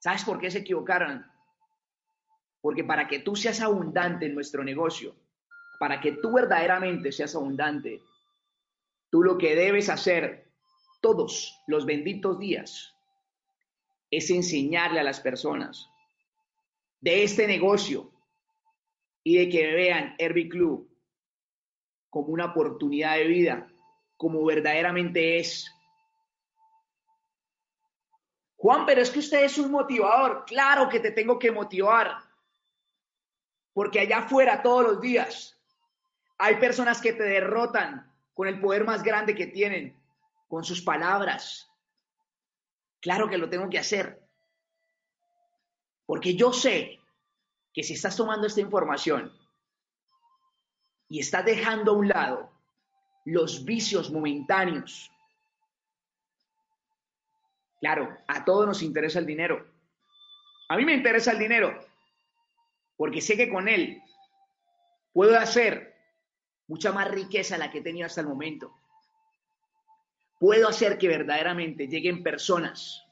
¿Sabes 0.00 0.22
por 0.22 0.38
qué 0.38 0.50
se 0.50 0.58
equivocaron? 0.58 1.37
Porque 2.60 2.84
para 2.84 3.06
que 3.06 3.20
tú 3.20 3.36
seas 3.36 3.60
abundante 3.60 4.26
en 4.26 4.34
nuestro 4.34 4.64
negocio, 4.64 5.14
para 5.78 6.00
que 6.00 6.12
tú 6.12 6.32
verdaderamente 6.32 7.12
seas 7.12 7.34
abundante, 7.34 8.00
tú 9.10 9.22
lo 9.22 9.38
que 9.38 9.54
debes 9.54 9.88
hacer 9.88 10.50
todos 11.00 11.62
los 11.66 11.86
benditos 11.86 12.38
días 12.38 12.94
es 14.10 14.30
enseñarle 14.30 15.00
a 15.00 15.04
las 15.04 15.20
personas 15.20 15.88
de 17.00 17.22
este 17.22 17.46
negocio 17.46 18.10
y 19.22 19.36
de 19.36 19.48
que 19.48 19.72
vean 19.74 20.14
Herbie 20.18 20.48
Club 20.48 20.88
como 22.10 22.28
una 22.28 22.46
oportunidad 22.46 23.16
de 23.16 23.24
vida, 23.24 23.70
como 24.16 24.44
verdaderamente 24.44 25.38
es. 25.38 25.70
Juan, 28.56 28.86
pero 28.86 29.02
es 29.02 29.10
que 29.10 29.20
usted 29.20 29.44
es 29.44 29.58
un 29.58 29.70
motivador. 29.70 30.44
Claro 30.46 30.88
que 30.88 30.98
te 30.98 31.12
tengo 31.12 31.38
que 31.38 31.52
motivar. 31.52 32.27
Porque 33.78 34.00
allá 34.00 34.18
afuera 34.18 34.60
todos 34.60 34.82
los 34.82 35.00
días 35.00 35.56
hay 36.36 36.56
personas 36.56 37.00
que 37.00 37.12
te 37.12 37.22
derrotan 37.22 38.12
con 38.34 38.48
el 38.48 38.60
poder 38.60 38.82
más 38.82 39.04
grande 39.04 39.36
que 39.36 39.46
tienen, 39.46 39.96
con 40.48 40.64
sus 40.64 40.82
palabras. 40.82 41.70
Claro 43.00 43.30
que 43.30 43.38
lo 43.38 43.48
tengo 43.48 43.70
que 43.70 43.78
hacer. 43.78 44.20
Porque 46.06 46.34
yo 46.34 46.52
sé 46.52 46.98
que 47.72 47.84
si 47.84 47.92
estás 47.92 48.16
tomando 48.16 48.48
esta 48.48 48.60
información 48.60 49.32
y 51.08 51.20
estás 51.20 51.44
dejando 51.44 51.92
a 51.92 51.98
un 51.98 52.08
lado 52.08 52.50
los 53.26 53.64
vicios 53.64 54.10
momentáneos, 54.10 55.08
claro, 57.78 58.18
a 58.26 58.44
todos 58.44 58.66
nos 58.66 58.82
interesa 58.82 59.20
el 59.20 59.26
dinero. 59.26 59.64
A 60.68 60.76
mí 60.76 60.84
me 60.84 60.94
interesa 60.94 61.30
el 61.30 61.38
dinero 61.38 61.87
porque 62.98 63.22
sé 63.22 63.38
que 63.38 63.48
con 63.48 63.66
él 63.66 64.02
puedo 65.14 65.38
hacer 65.38 65.94
mucha 66.66 66.92
más 66.92 67.10
riqueza 67.10 67.54
de 67.54 67.60
la 67.60 67.70
que 67.70 67.78
he 67.78 67.82
tenido 67.82 68.04
hasta 68.04 68.20
el 68.20 68.26
momento. 68.26 68.74
Puedo 70.38 70.68
hacer 70.68 70.98
que 70.98 71.08
verdaderamente 71.08 71.88
lleguen 71.88 72.22
personas 72.22 73.02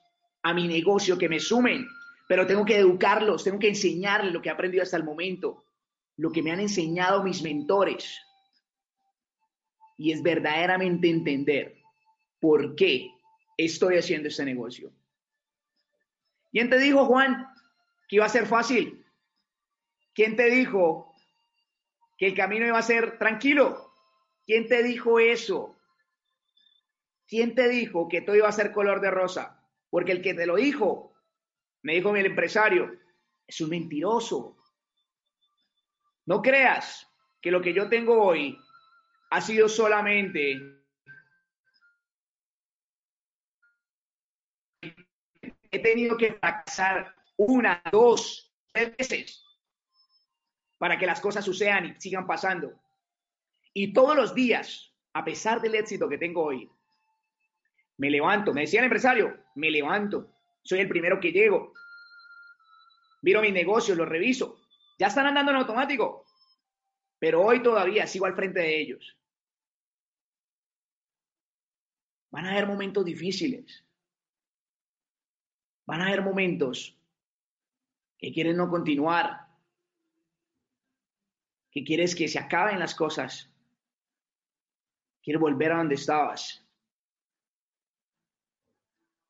a 0.43 0.53
mi 0.53 0.69
negocio 0.69 1.17
que 1.17 1.31
me 1.31 1.41
sumen, 1.41 1.89
pero 2.29 2.47
tengo 2.47 2.67
que 2.67 2.77
educarlos, 2.77 3.45
tengo 3.45 3.59
que 3.59 3.69
enseñarles 3.69 4.35
lo 4.35 4.43
que 4.43 4.51
he 4.51 4.53
aprendido 4.53 4.83
hasta 4.83 4.99
el 4.99 5.05
momento 5.05 5.63
lo 6.17 6.33
que 6.33 6.43
me 6.43 6.51
han 6.51 6.61
enseñado 6.61 7.23
mis 7.23 7.43
mentores. 7.43 8.21
Y 9.99 10.13
es 10.13 10.23
verdaderamente 10.23 11.09
entender 11.09 11.77
por 12.41 12.75
qué 12.75 13.11
estoy 13.57 13.97
haciendo 13.97 14.29
este 14.29 14.45
negocio. 14.45 14.93
¿Quién 16.53 16.71
te 16.71 16.79
dijo, 16.79 17.07
Juan, 17.07 17.47
que 18.09 18.17
iba 18.17 18.27
a 18.27 18.31
ser 18.31 18.47
fácil? 18.47 19.05
¿Quién 20.17 20.35
te 20.35 20.49
dijo 20.49 21.15
que 22.17 22.29
el 22.29 22.35
camino 22.35 22.65
iba 22.65 22.79
a 22.79 22.83
ser 22.83 23.19
tranquilo? 23.19 23.93
¿Quién 24.47 24.67
te 24.67 24.83
dijo 24.83 25.21
eso? 25.21 25.77
¿Quién 27.29 27.55
te 27.55 27.69
dijo 27.69 28.09
que 28.09 28.23
todo 28.23 28.35
iba 28.35 28.49
a 28.49 28.53
ser 28.53 28.73
color 28.73 29.03
de 29.03 29.11
rosa? 29.11 29.63
Porque 29.91 30.13
el 30.13 30.23
que 30.23 30.33
te 30.33 30.47
lo 30.47 30.57
dijo, 30.57 31.13
me 31.83 31.97
dijo 31.97 32.13
mi 32.13 32.21
empresario, 32.21 32.99
es 33.47 33.61
un 33.61 33.69
mentiroso. 33.69 34.57
No 36.25 36.41
creas 36.41 37.07
que 37.43 37.51
lo 37.51 37.61
que 37.61 37.75
yo 37.75 37.91
tengo 37.91 38.19
hoy 38.19 38.59
ha 39.31 39.41
sido 39.43 39.69
solamente 39.69 40.59
he 45.71 45.79
tenido 45.79 46.17
que 46.17 46.33
fracasar 46.33 47.15
una, 47.37 47.83
dos, 47.93 48.51
tres 48.73 48.97
veces 48.97 49.46
para 50.79 50.99
que 50.99 51.07
las 51.07 51.21
cosas 51.21 51.45
sucedan 51.45 51.87
y 51.87 52.01
sigan 52.01 52.27
pasando. 52.27 52.73
Y 53.73 53.93
todos 53.93 54.17
los 54.17 54.35
días, 54.35 54.93
a 55.13 55.25
pesar 55.25 55.61
del 55.61 55.75
éxito 55.75 56.09
que 56.09 56.19
tengo 56.19 56.45
hoy, 56.45 56.71
me 57.99 58.11
levanto, 58.11 58.53
me 58.53 58.63
decía 58.63 58.81
el 58.81 58.87
empresario, 58.87 59.37
me 59.55 59.71
levanto, 59.71 60.31
soy 60.63 60.81
el 60.81 60.89
primero 60.89 61.19
que 61.21 61.33
llego, 61.33 61.73
miro 63.23 63.41
mis 63.41 63.53
negocios, 63.53 63.97
los 63.97 64.09
reviso, 64.09 64.61
ya 64.99 65.07
están 65.07 65.27
andando 65.27 65.53
en 65.53 65.59
automático, 65.59 66.27
pero 67.19 67.43
hoy 67.43 67.63
todavía 67.63 68.07
sigo 68.07 68.27
al 68.27 68.35
frente 68.35 68.61
de 68.61 68.81
ellos. 68.81 69.17
Van 72.31 72.45
a 72.45 72.53
haber 72.53 72.67
momentos 72.67 73.05
difíciles. 73.05 73.83
Van 75.87 76.03
a 76.03 76.09
haber 76.09 76.23
momentos 76.23 76.99
que 78.19 78.33
quieren 78.33 78.57
no 78.57 78.69
continuar, 78.69 79.46
que 81.77 81.85
quieres 81.85 82.15
que 82.15 82.27
se 82.27 82.39
acaben 82.39 82.79
las 82.79 82.95
cosas, 82.95 83.51
quieres 85.23 85.39
volver 85.39 85.73
a 85.73 85.77
donde 85.77 85.97
estabas, 85.97 86.67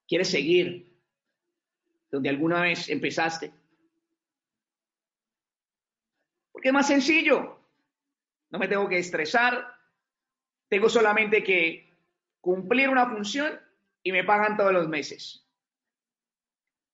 quieres 0.06 0.30
seguir 0.30 0.96
donde 2.08 2.28
alguna 2.28 2.60
vez 2.60 2.88
empezaste. 2.88 3.52
Porque 6.52 6.68
es 6.68 6.72
más 6.72 6.86
sencillo. 6.86 7.58
No 8.50 8.60
me 8.60 8.68
tengo 8.68 8.88
que 8.88 8.98
estresar. 8.98 9.66
Tengo 10.68 10.88
solamente 10.88 11.42
que 11.42 11.92
cumplir 12.40 12.88
una 12.88 13.10
función 13.10 13.60
y 14.04 14.12
me 14.12 14.22
pagan 14.22 14.56
todos 14.56 14.72
los 14.72 14.88
meses. 14.88 15.44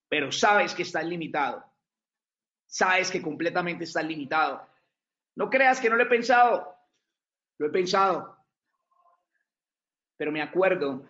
Pero 0.09 0.33
sabes 0.33 0.75
que 0.75 0.85
estás 0.85 1.05
limitado. 1.05 1.63
Sabes 2.65 3.11
que 3.11 3.21
completamente 3.21 3.85
estás 3.85 4.07
limitado. 4.07 4.72
No 5.35 5.49
creas 5.49 5.81
que 5.81 5.89
no 5.89 5.97
lo 5.97 6.05
he 6.05 6.07
pensado. 6.07 6.75
Lo 7.59 7.67
he 7.67 7.71
pensado. 7.71 8.37
pero 10.17 10.31
me 10.31 10.43
acuerdo 10.43 11.03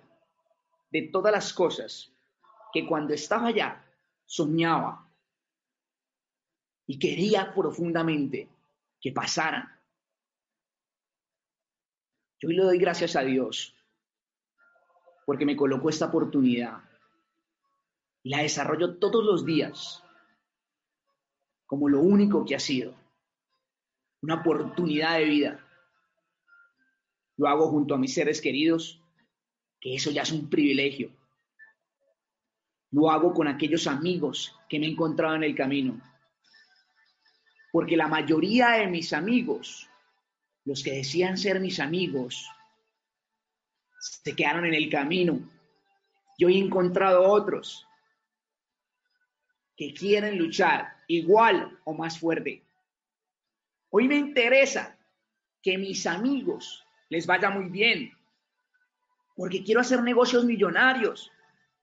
de 0.90 1.02
todas 1.12 1.32
las 1.32 1.52
cosas 1.52 2.10
que 2.72 2.86
cuando 2.86 3.12
estaba 3.12 3.48
allá 3.48 3.84
soñaba 4.24 5.06
y 6.86 6.98
quería 6.98 7.52
profundamente 7.54 8.48
que 9.00 9.12
pasaran. 9.12 9.68
Yo 12.38 12.48
le 12.48 12.62
doy 12.62 12.78
gracias 12.78 13.14
a 13.16 13.20
Dios 13.20 13.74
porque 15.26 15.44
me 15.44 15.56
colocó 15.56 15.90
esta 15.90 16.06
oportunidad 16.06 16.82
y 18.22 18.30
la 18.30 18.38
desarrollo 18.38 18.96
todos 18.96 19.24
los 19.24 19.44
días 19.44 20.02
como 21.66 21.88
lo 21.88 22.00
único 22.00 22.44
que 22.44 22.54
ha 22.54 22.60
sido, 22.60 22.94
una 24.22 24.36
oportunidad 24.36 25.18
de 25.18 25.24
vida. 25.24 25.66
Lo 27.36 27.48
hago 27.48 27.68
junto 27.68 27.94
a 27.94 27.98
mis 27.98 28.14
seres 28.14 28.40
queridos, 28.40 29.02
que 29.80 29.94
eso 29.94 30.10
ya 30.10 30.22
es 30.22 30.32
un 30.32 30.48
privilegio. 30.48 31.10
Lo 32.92 33.10
hago 33.10 33.34
con 33.34 33.48
aquellos 33.48 33.86
amigos 33.86 34.56
que 34.68 34.78
me 34.78 34.86
he 34.86 34.90
encontrado 34.90 35.34
en 35.34 35.44
el 35.44 35.56
camino. 35.56 36.00
Porque 37.72 37.96
la 37.96 38.06
mayoría 38.06 38.72
de 38.72 38.86
mis 38.86 39.12
amigos, 39.12 39.88
los 40.64 40.82
que 40.82 40.92
decían 40.92 41.36
ser 41.36 41.58
mis 41.58 41.80
amigos, 41.80 42.48
se 43.98 44.36
quedaron 44.36 44.66
en 44.66 44.74
el 44.74 44.90
camino. 44.90 45.40
Yo 46.38 46.48
he 46.48 46.58
encontrado 46.58 47.28
otros 47.28 47.86
que 49.76 49.94
quieren 49.94 50.38
luchar 50.38 50.96
igual 51.08 51.80
o 51.84 51.94
más 51.94 52.18
fuerte. 52.18 52.62
Hoy 53.94 54.08
me 54.08 54.16
interesa 54.16 54.98
que 55.62 55.76
mis 55.76 56.06
amigos 56.06 56.82
les 57.10 57.26
vaya 57.26 57.50
muy 57.50 57.68
bien, 57.68 58.10
porque 59.36 59.62
quiero 59.62 59.82
hacer 59.82 60.02
negocios 60.02 60.46
millonarios 60.46 61.30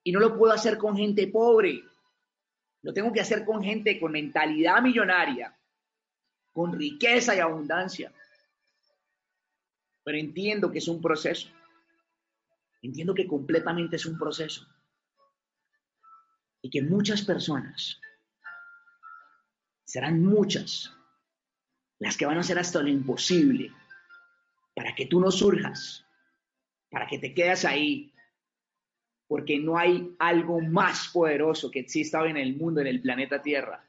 y 0.02 0.10
no 0.10 0.18
lo 0.18 0.36
puedo 0.36 0.52
hacer 0.52 0.76
con 0.76 0.96
gente 0.96 1.28
pobre. 1.28 1.84
Lo 2.82 2.92
tengo 2.92 3.12
que 3.12 3.20
hacer 3.20 3.44
con 3.44 3.62
gente 3.62 4.00
con 4.00 4.10
mentalidad 4.10 4.82
millonaria, 4.82 5.56
con 6.52 6.76
riqueza 6.76 7.36
y 7.36 7.38
abundancia. 7.38 8.12
Pero 10.02 10.18
entiendo 10.18 10.72
que 10.72 10.78
es 10.78 10.88
un 10.88 11.00
proceso. 11.00 11.48
Entiendo 12.82 13.14
que 13.14 13.28
completamente 13.28 13.94
es 13.94 14.06
un 14.06 14.18
proceso. 14.18 14.66
Y 16.60 16.70
que 16.70 16.82
muchas 16.82 17.22
personas, 17.22 18.00
serán 19.84 20.24
muchas, 20.24 20.92
las 22.00 22.16
que 22.16 22.26
van 22.26 22.38
a 22.38 22.40
hacer 22.40 22.58
hasta 22.58 22.82
lo 22.82 22.88
imposible 22.88 23.72
para 24.74 24.94
que 24.94 25.06
tú 25.06 25.20
no 25.20 25.30
surjas, 25.30 26.04
para 26.90 27.06
que 27.06 27.18
te 27.18 27.34
quedes 27.34 27.64
ahí, 27.64 28.12
porque 29.28 29.58
no 29.58 29.78
hay 29.78 30.16
algo 30.18 30.60
más 30.60 31.08
poderoso 31.08 31.70
que 31.70 31.80
exista 31.80 32.20
hoy 32.20 32.30
en 32.30 32.38
el 32.38 32.56
mundo, 32.56 32.80
en 32.80 32.86
el 32.86 33.02
planeta 33.02 33.42
Tierra, 33.42 33.86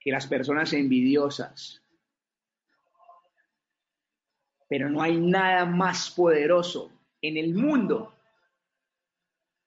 que 0.00 0.10
las 0.10 0.26
personas 0.26 0.72
envidiosas. 0.72 1.82
Pero 4.68 4.90
no 4.90 5.02
hay 5.02 5.16
nada 5.18 5.64
más 5.64 6.10
poderoso 6.10 6.90
en 7.20 7.36
el 7.36 7.54
mundo 7.54 8.12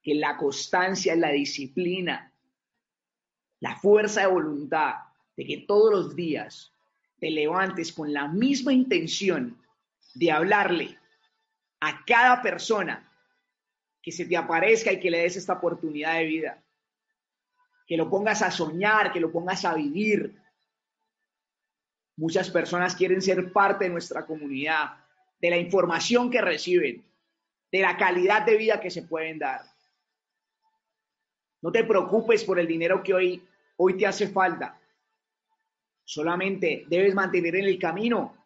que 0.04 0.16
la 0.16 0.36
constancia, 0.36 1.16
la 1.16 1.30
disciplina, 1.30 2.34
la 3.62 3.78
fuerza 3.78 4.22
de 4.22 4.28
voluntad 4.28 4.96
de 5.38 5.46
que 5.46 5.58
todos 5.60 5.92
los 5.92 6.16
días 6.16 6.75
te 7.20 7.32
levantes 7.32 7.94
con 7.94 8.12
la 8.14 8.28
misma 8.28 8.74
intención 8.74 9.58
de 10.14 10.32
hablarle 10.32 10.98
a 11.80 12.04
cada 12.06 12.42
persona 12.42 13.12
que 14.02 14.12
se 14.12 14.26
te 14.26 14.38
aparezca 14.38 14.92
y 14.92 15.00
que 15.00 15.10
le 15.10 15.20
des 15.20 15.36
esta 15.36 15.54
oportunidad 15.54 16.16
de 16.16 16.26
vida. 16.26 16.64
Que 17.88 17.98
lo 17.98 18.10
pongas 18.10 18.42
a 18.42 18.52
soñar, 18.52 19.12
que 19.12 19.20
lo 19.20 19.32
pongas 19.32 19.66
a 19.66 19.74
vivir. 19.74 20.40
Muchas 22.18 22.50
personas 22.50 22.96
quieren 22.96 23.22
ser 23.22 23.52
parte 23.52 23.86
de 23.86 23.90
nuestra 23.90 24.26
comunidad, 24.26 24.98
de 25.40 25.50
la 25.50 25.58
información 25.58 26.30
que 26.30 26.42
reciben, 26.42 27.04
de 27.72 27.82
la 27.82 27.98
calidad 27.98 28.46
de 28.46 28.58
vida 28.58 28.80
que 28.80 28.92
se 28.92 29.04
pueden 29.04 29.40
dar. 29.40 29.62
No 31.62 31.72
te 31.72 31.84
preocupes 31.84 32.44
por 32.44 32.60
el 32.60 32.68
dinero 32.68 33.02
que 33.02 33.14
hoy, 33.14 33.44
hoy 33.78 33.98
te 33.98 34.06
hace 34.06 34.28
falta. 34.28 34.80
Solamente 36.06 36.86
debes 36.88 37.16
mantener 37.16 37.56
en 37.56 37.66
el 37.66 37.80
camino. 37.80 38.38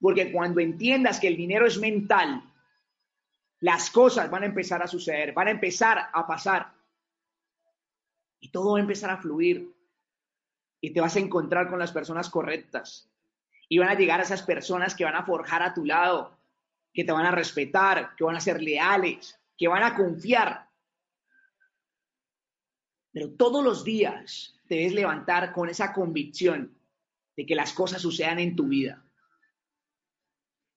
Porque 0.00 0.32
cuando 0.32 0.60
entiendas 0.60 1.20
que 1.20 1.28
el 1.28 1.36
dinero 1.36 1.66
es 1.66 1.78
mental, 1.78 2.42
las 3.60 3.90
cosas 3.90 4.30
van 4.30 4.42
a 4.42 4.46
empezar 4.46 4.82
a 4.82 4.86
suceder, 4.86 5.32
van 5.32 5.48
a 5.48 5.52
empezar 5.52 6.10
a 6.12 6.26
pasar. 6.26 6.72
Y 8.40 8.48
todo 8.48 8.72
va 8.72 8.78
a 8.78 8.82
empezar 8.82 9.10
a 9.10 9.18
fluir. 9.18 9.70
Y 10.80 10.90
te 10.90 11.00
vas 11.00 11.16
a 11.16 11.20
encontrar 11.20 11.68
con 11.68 11.78
las 11.78 11.92
personas 11.92 12.28
correctas. 12.28 13.08
Y 13.68 13.78
van 13.78 13.88
a 13.88 13.94
llegar 13.94 14.20
a 14.20 14.24
esas 14.24 14.42
personas 14.42 14.94
que 14.94 15.04
van 15.04 15.14
a 15.14 15.24
forjar 15.24 15.62
a 15.62 15.72
tu 15.72 15.84
lado, 15.84 16.36
que 16.92 17.04
te 17.04 17.12
van 17.12 17.26
a 17.26 17.30
respetar, 17.30 18.14
que 18.16 18.24
van 18.24 18.36
a 18.36 18.40
ser 18.40 18.62
leales, 18.62 19.38
que 19.56 19.68
van 19.68 19.82
a 19.82 19.94
confiar. 19.94 20.68
Pero 23.12 23.30
todos 23.30 23.64
los 23.64 23.84
días 23.84 24.53
debes 24.64 24.92
levantar 24.92 25.52
con 25.52 25.68
esa 25.68 25.92
convicción 25.92 26.76
de 27.36 27.46
que 27.46 27.54
las 27.54 27.72
cosas 27.72 28.02
sucedan 28.02 28.38
en 28.38 28.56
tu 28.56 28.68
vida. 28.68 29.04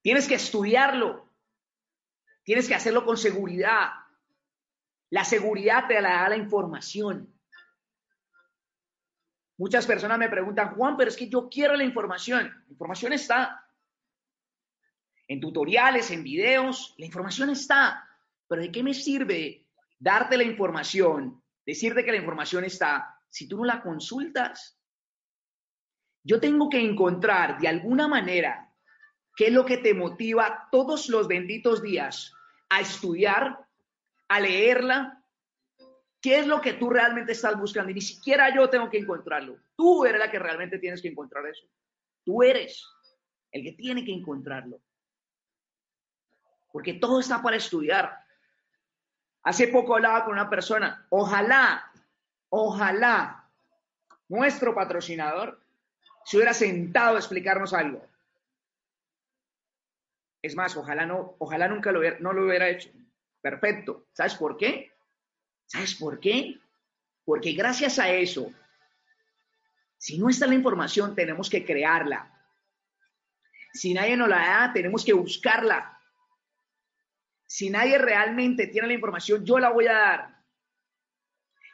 Tienes 0.01 0.27
que 0.27 0.35
estudiarlo. 0.35 1.29
Tienes 2.43 2.67
que 2.67 2.75
hacerlo 2.75 3.05
con 3.05 3.17
seguridad. 3.17 3.89
La 5.09 5.23
seguridad 5.23 5.87
te 5.87 6.01
la 6.01 6.21
da 6.21 6.29
la 6.29 6.37
información. 6.37 7.33
Muchas 9.57 9.85
personas 9.85 10.19
me 10.19 10.29
preguntan, 10.29 10.75
Juan, 10.75 10.97
pero 10.97 11.09
es 11.09 11.17
que 11.17 11.29
yo 11.29 11.49
quiero 11.49 11.75
la 11.75 11.83
información. 11.83 12.45
La 12.67 12.71
información 12.71 13.13
está. 13.13 13.65
En 15.27 15.41
tutoriales, 15.41 16.11
en 16.11 16.23
videos, 16.23 16.93
la 16.97 17.05
información 17.05 17.49
está. 17.49 18.07
Pero 18.47 18.61
¿de 18.61 18.71
qué 18.71 18.83
me 18.83 18.93
sirve 18.93 19.67
darte 19.99 20.37
la 20.37 20.43
información, 20.43 21.41
decirte 21.65 22.05
que 22.05 22.11
la 22.11 22.17
información 22.17 22.63
está, 22.63 23.16
si 23.37 23.47
tú 23.47 23.57
no 23.57 23.65
la 23.65 23.83
consultas? 23.83 24.81
Yo 26.23 26.39
tengo 26.39 26.69
que 26.69 26.79
encontrar 26.79 27.59
de 27.59 27.67
alguna 27.67 28.07
manera 28.07 28.73
qué 29.35 29.47
es 29.47 29.53
lo 29.53 29.63
que 29.63 29.77
te 29.77 29.93
motiva 29.93 30.67
todos 30.71 31.07
los 31.07 31.27
benditos 31.27 31.83
días 31.83 32.33
a 32.69 32.81
estudiar, 32.81 33.63
a 34.27 34.39
leerla. 34.39 35.23
¿Qué 36.19 36.39
es 36.39 36.47
lo 36.47 36.61
que 36.61 36.73
tú 36.73 36.89
realmente 36.89 37.33
estás 37.33 37.57
buscando? 37.59 37.91
Y 37.91 37.93
ni 37.93 38.01
siquiera 38.01 38.53
yo 38.53 38.71
tengo 38.71 38.89
que 38.89 38.97
encontrarlo. 38.97 39.59
Tú 39.75 40.03
eres 40.03 40.19
la 40.19 40.31
que 40.31 40.39
realmente 40.39 40.79
tienes 40.79 40.99
que 40.99 41.09
encontrar 41.09 41.45
eso. 41.45 41.67
Tú 42.25 42.41
eres 42.41 42.83
el 43.51 43.61
que 43.61 43.73
tiene 43.73 44.03
que 44.03 44.13
encontrarlo. 44.13 44.81
Porque 46.71 46.95
todo 46.95 47.19
está 47.19 47.43
para 47.43 47.57
estudiar. 47.57 48.17
Hace 49.43 49.67
poco 49.67 49.95
hablaba 49.95 50.25
con 50.25 50.33
una 50.33 50.49
persona. 50.49 51.05
Ojalá, 51.11 51.91
ojalá 52.49 53.49
nuestro 54.29 54.73
patrocinador 54.73 55.61
se 56.25 56.37
hubiera 56.37 56.53
sentado 56.53 57.15
a 57.15 57.19
explicarnos 57.19 57.73
algo. 57.73 58.05
Es 60.41 60.55
más, 60.55 60.75
ojalá 60.77 61.05
no, 61.05 61.35
ojalá 61.39 61.67
nunca 61.67 61.91
lo 61.91 62.01
no 62.19 62.33
lo 62.33 62.45
hubiera 62.45 62.69
hecho. 62.69 62.89
Perfecto. 63.41 64.07
¿Sabes 64.13 64.35
por 64.35 64.57
qué? 64.57 64.91
¿Sabes 65.65 65.95
por 65.95 66.19
qué? 66.19 66.59
Porque 67.25 67.53
gracias 67.53 67.99
a 67.99 68.09
eso, 68.09 68.51
si 69.97 70.17
no 70.17 70.29
está 70.29 70.47
la 70.47 70.55
información, 70.55 71.15
tenemos 71.15 71.49
que 71.49 71.65
crearla. 71.65 72.33
Si 73.73 73.93
nadie 73.93 74.15
nos 74.15 74.29
la 74.29 74.37
da, 74.37 74.73
tenemos 74.73 75.03
que 75.03 75.13
buscarla. 75.13 75.99
Si 77.45 77.69
nadie 77.69 77.97
realmente 77.97 78.67
tiene 78.67 78.87
la 78.87 78.93
información, 78.93 79.45
yo 79.45 79.59
la 79.59 79.69
voy 79.69 79.87
a 79.87 79.93
dar. 79.93 80.36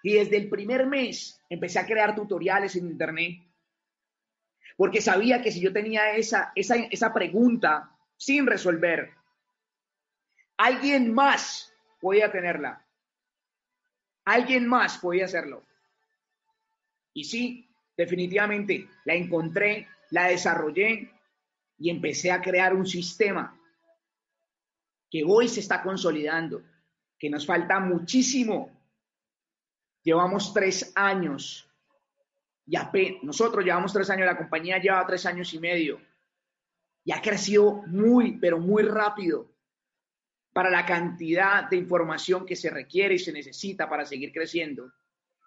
Y 0.03 0.13
desde 0.13 0.37
el 0.37 0.49
primer 0.49 0.85
mes 0.85 1.41
empecé 1.49 1.79
a 1.79 1.85
crear 1.87 2.13
tutoriales 2.13 2.75
en 2.75 2.85
internet. 2.85 3.41
Porque 4.77 5.01
sabía 5.01 5.41
que 5.41 5.51
si 5.51 5.61
yo 5.61 5.73
tenía 5.73 6.15
esa, 6.15 6.51
esa, 6.55 6.75
esa 6.75 7.11
pregunta, 7.11 7.89
sin 8.17 8.45
resolver. 8.45 9.11
Alguien 10.57 11.11
más 11.11 11.73
podía 11.99 12.31
tenerla. 12.31 12.85
Alguien 14.25 14.67
más 14.67 14.97
podía 14.97 15.25
hacerlo. 15.25 15.65
Y 17.13 17.23
sí, 17.23 17.69
definitivamente 17.95 18.87
la 19.05 19.13
encontré, 19.13 19.87
la 20.11 20.27
desarrollé 20.27 21.11
y 21.77 21.89
empecé 21.89 22.31
a 22.31 22.41
crear 22.41 22.73
un 22.73 22.85
sistema 22.85 23.59
que 25.09 25.23
hoy 25.23 25.47
se 25.47 25.59
está 25.59 25.83
consolidando, 25.83 26.63
que 27.19 27.29
nos 27.29 27.45
falta 27.45 27.79
muchísimo. 27.79 28.72
Llevamos 30.03 30.53
tres 30.53 30.91
años, 30.95 31.69
ya 32.65 32.91
nosotros 33.21 33.63
llevamos 33.63 33.93
tres 33.93 34.09
años, 34.09 34.25
la 34.25 34.37
compañía 34.37 34.77
lleva 34.77 35.05
tres 35.05 35.25
años 35.25 35.53
y 35.53 35.59
medio 35.59 36.01
y 37.05 37.11
ha 37.11 37.21
crecido 37.21 37.83
muy, 37.87 38.37
pero 38.37 38.59
muy 38.59 38.83
rápido. 38.83 39.49
para 40.53 40.69
la 40.69 40.85
cantidad 40.85 41.67
de 41.67 41.77
información 41.77 42.45
que 42.45 42.55
se 42.55 42.69
requiere 42.69 43.15
y 43.15 43.19
se 43.19 43.33
necesita 43.33 43.89
para 43.89 44.05
seguir 44.05 44.31
creciendo, 44.31 44.93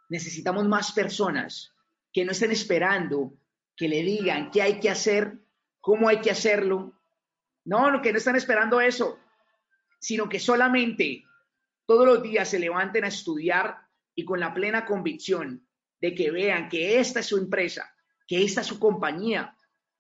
necesitamos 0.09 0.66
más 0.66 0.90
personas 0.90 1.73
que 2.12 2.25
no 2.25 2.33
estén 2.33 2.51
esperando 2.51 3.33
que 3.77 3.88
le 3.88 4.03
digan 4.03 4.51
qué 4.51 4.62
hay 4.62 4.81
que 4.81 4.90
hacer, 4.90 5.38
cómo 5.81 6.09
hay 6.09 6.21
que 6.21 6.33
hacerlo. 6.33 6.92
No, 7.66 8.03
que 8.03 8.11
no 8.11 8.19
están 8.19 8.35
esperando 8.35 8.81
eso, 8.81 9.19
sino 10.01 10.29
que 10.29 10.40
solamente 10.40 11.25
todos 11.85 12.05
los 12.05 12.23
días 12.23 12.49
se 12.49 12.59
levanten 12.59 13.05
a 13.05 13.09
estudiar 13.09 13.86
y 14.16 14.24
con 14.24 14.40
la 14.40 14.52
plena 14.52 14.85
convicción 14.85 15.64
de 16.00 16.14
que 16.14 16.31
vean 16.31 16.68
que 16.68 16.98
esta 16.98 17.20
es 17.20 17.26
su 17.26 17.37
empresa, 17.37 17.94
que 18.26 18.42
esta 18.42 18.62
es 18.62 18.66
su 18.66 18.81
compañía, 18.81 19.55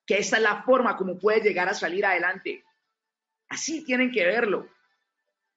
que 0.04 0.18
esta 0.18 0.38
es 0.38 0.42
la 0.42 0.62
forma 0.62 0.96
como 0.96 1.18
puede 1.18 1.40
llegar 1.40 1.68
a 1.68 1.74
salir 1.74 2.04
adelante. 2.04 2.64
Así 3.48 3.84
tienen 3.84 4.10
que 4.10 4.24
verlo. 4.24 4.68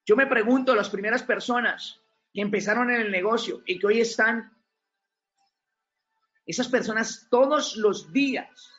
Yo 0.06 0.14
me 0.14 0.26
pregunto, 0.26 0.74
las 0.74 0.90
primeras 0.90 1.22
personas 1.22 2.00
que 2.32 2.40
empezaron 2.40 2.90
en 2.90 3.00
el 3.00 3.10
negocio 3.10 3.62
y 3.66 3.78
que 3.78 3.86
hoy 3.86 4.00
están, 4.00 4.52
esas 6.46 6.68
personas 6.68 7.26
todos 7.30 7.76
los 7.76 8.12
días 8.12 8.72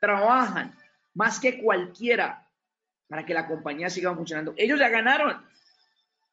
trabajan 0.00 0.76
más 1.14 1.40
que 1.40 1.62
cualquiera 1.62 2.46
para 3.08 3.24
que 3.24 3.34
la 3.34 3.46
compañía 3.46 3.90
siga 3.90 4.14
funcionando. 4.14 4.54
Ellos 4.56 4.78
ya 4.78 4.88
ganaron, 4.88 5.44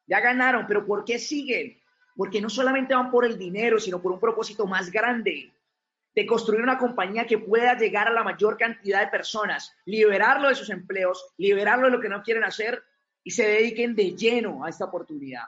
ya 0.06 0.20
ganaron, 0.20 0.66
pero 0.66 0.86
¿por 0.86 1.04
qué 1.04 1.18
siguen? 1.18 1.77
Porque 2.18 2.40
no 2.40 2.50
solamente 2.50 2.96
van 2.96 3.12
por 3.12 3.24
el 3.24 3.38
dinero, 3.38 3.78
sino 3.78 4.02
por 4.02 4.10
un 4.10 4.18
propósito 4.18 4.66
más 4.66 4.90
grande 4.90 5.52
de 6.16 6.26
construir 6.26 6.62
una 6.62 6.76
compañía 6.76 7.28
que 7.28 7.38
pueda 7.38 7.78
llegar 7.78 8.08
a 8.08 8.12
la 8.12 8.24
mayor 8.24 8.56
cantidad 8.58 9.02
de 9.02 9.06
personas, 9.06 9.72
liberarlo 9.84 10.48
de 10.48 10.56
sus 10.56 10.68
empleos, 10.68 11.32
liberarlo 11.36 11.86
de 11.86 11.92
lo 11.92 12.00
que 12.00 12.08
no 12.08 12.24
quieren 12.24 12.42
hacer 12.42 12.82
y 13.22 13.30
se 13.30 13.46
dediquen 13.46 13.94
de 13.94 14.16
lleno 14.16 14.64
a 14.64 14.68
esta 14.68 14.86
oportunidad. 14.86 15.44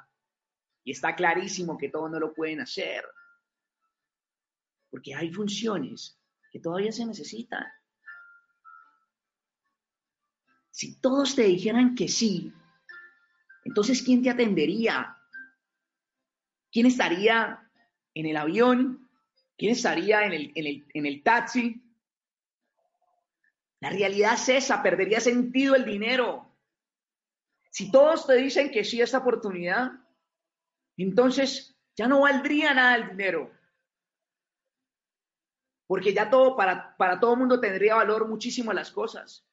Y 0.85 0.93
está 0.93 1.17
clarísimo 1.17 1.77
que 1.77 1.89
todos 1.89 2.09
no 2.09 2.21
lo 2.21 2.33
pueden 2.33 2.61
hacer, 2.61 3.05
porque 4.91 5.13
hay 5.13 5.33
funciones 5.33 6.21
que 6.53 6.61
todavía 6.61 6.93
se 6.93 7.05
necesitan. 7.05 7.67
Si 10.71 11.01
todos 11.01 11.35
te 11.35 11.43
dijeran 11.43 11.97
que 11.97 12.07
sí, 12.07 12.55
entonces 13.65 14.05
¿quién 14.05 14.23
te 14.23 14.31
atendería? 14.31 15.17
¿Quién 16.71 16.87
estaría 16.87 17.69
en 18.15 18.27
el 18.27 18.37
avión? 18.37 19.09
¿Quién 19.57 19.73
estaría 19.73 20.25
en 20.25 20.33
el, 20.33 20.53
en 20.55 20.67
el, 20.67 20.87
en 20.95 21.07
el 21.07 21.23
taxi? 21.23 21.83
La 23.81 23.91
realidad 23.91 24.35
es 24.35 24.49
esa, 24.49 24.83
perdería 24.83 25.21
sentido 25.21 25.75
el 25.75 25.85
dinero. 25.85 26.55
Si 27.71 27.91
todos 27.91 28.27
te 28.27 28.35
dicen 28.35 28.71
que 28.71 28.85
sí 28.85 29.01
a 29.01 29.05
esta 29.05 29.19
oportunidad, 29.19 29.93
entonces 30.97 31.77
ya 31.97 32.07
no 32.07 32.21
valdría 32.21 32.75
nada 32.75 32.97
el 32.97 33.11
dinero. 33.11 33.51
Porque 35.87 36.13
ya 36.13 36.31
todo, 36.31 36.57
para, 36.57 36.97
para 36.97 37.19
todo 37.19 37.33
el 37.33 37.39
mundo 37.41 37.59
tendría 37.59 37.97
valor 37.97 38.29
muchísimo 38.29 38.73
las 38.73 38.91
cosas. 38.91 39.47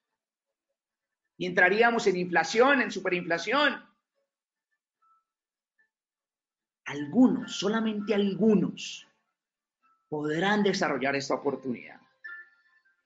Y 1.38 1.46
entraríamos 1.46 2.06
en 2.08 2.18
inflación, 2.18 2.82
en 2.82 2.92
superinflación 2.92 3.88
algunos, 6.88 7.58
solamente 7.60 8.16
algunos, 8.16 9.06
podrán 10.08 10.64
desarrollar 10.64 11.16
esta 11.16 11.36
oportunidad 11.36 12.00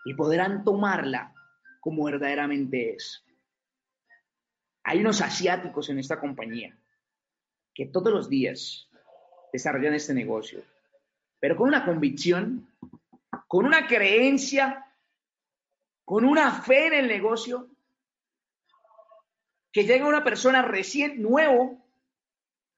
y 0.05 0.13
podrán 0.13 0.63
tomarla 0.63 1.33
como 1.79 2.05
verdaderamente 2.05 2.93
es. 2.93 3.25
Hay 4.83 4.99
unos 4.99 5.21
asiáticos 5.21 5.89
en 5.89 5.97
esta 5.97 6.19
compañía 6.19 6.77
que 7.73 7.87
todos 7.87 8.13
los 8.13 8.29
días 8.29 8.87
desarrollan 9.51 9.95
este 9.95 10.13
negocio, 10.13 10.63
pero 11.39 11.57
con 11.57 11.67
una 11.67 11.83
convicción, 11.83 12.71
con 13.47 13.65
una 13.65 13.87
creencia, 13.87 14.85
con 16.05 16.23
una 16.23 16.61
fe 16.61 16.87
en 16.87 16.93
el 16.93 17.07
negocio, 17.07 17.67
que 19.71 19.85
llega 19.85 20.07
una 20.07 20.23
persona 20.23 20.61
recién 20.61 21.19
nuevo 21.21 21.80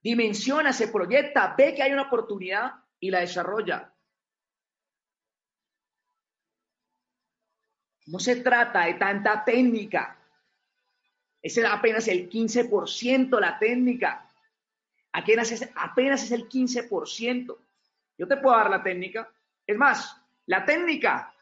dimensiona, 0.03 0.73
se 0.73 0.89
proyecta, 0.89 1.55
ve 1.57 1.73
que 1.73 1.81
hay 1.81 1.93
una 1.93 2.03
oportunidad 2.03 2.73
y 2.99 3.09
la 3.09 3.21
desarrolla. 3.21 3.93
No 8.07 8.19
se 8.19 8.35
trata 8.37 8.85
de 8.85 8.95
tanta 8.95 9.45
técnica. 9.45 10.19
Es 11.41 11.57
apenas 11.57 12.07
el 12.09 12.29
15% 12.29 13.39
la 13.39 13.57
técnica. 13.57 14.29
Apenas 15.13 15.51
es, 15.51 15.69
apenas 15.75 16.23
es 16.23 16.31
el 16.31 16.49
15%. 16.49 17.57
Yo 18.17 18.27
te 18.27 18.37
puedo 18.37 18.57
dar 18.57 18.69
la 18.69 18.83
técnica. 18.83 19.31
Es 19.65 19.77
más, 19.77 20.17
la 20.47 20.65
técnica 20.65 21.33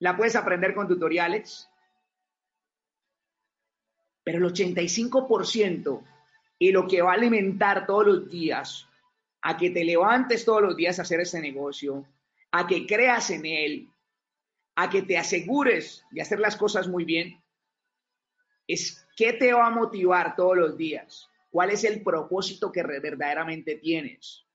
la 0.00 0.16
puedes 0.16 0.34
aprender 0.34 0.74
con 0.74 0.88
tutoriales. 0.88 1.68
Pero 4.24 4.38
el 4.38 4.52
85% 4.52 6.11
y 6.58 6.72
lo 6.72 6.86
que 6.86 7.02
va 7.02 7.12
a 7.12 7.14
alimentar 7.14 7.86
todos 7.86 8.06
los 8.06 8.30
días 8.30 8.88
a 9.42 9.56
que 9.56 9.70
te 9.70 9.84
levantes 9.84 10.44
todos 10.44 10.62
los 10.62 10.76
días 10.76 10.98
a 10.98 11.02
hacer 11.02 11.20
ese 11.20 11.40
negocio, 11.40 12.06
a 12.52 12.66
que 12.66 12.86
creas 12.86 13.30
en 13.30 13.44
él, 13.44 13.88
a 14.76 14.88
que 14.88 15.02
te 15.02 15.18
asegures 15.18 16.04
de 16.12 16.22
hacer 16.22 16.38
las 16.38 16.56
cosas 16.56 16.86
muy 16.88 17.04
bien, 17.04 17.42
es 18.68 19.04
qué 19.16 19.32
te 19.32 19.52
va 19.52 19.66
a 19.66 19.70
motivar 19.70 20.36
todos 20.36 20.56
los 20.56 20.76
días, 20.76 21.28
cuál 21.50 21.70
es 21.70 21.82
el 21.84 22.02
propósito 22.02 22.70
que 22.70 22.82
verdaderamente 22.82 23.74
tienes. 23.74 24.46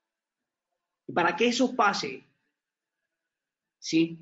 Y 1.06 1.12
para 1.12 1.36
que 1.36 1.48
eso 1.48 1.76
pase, 1.76 2.24
sí, 3.78 4.18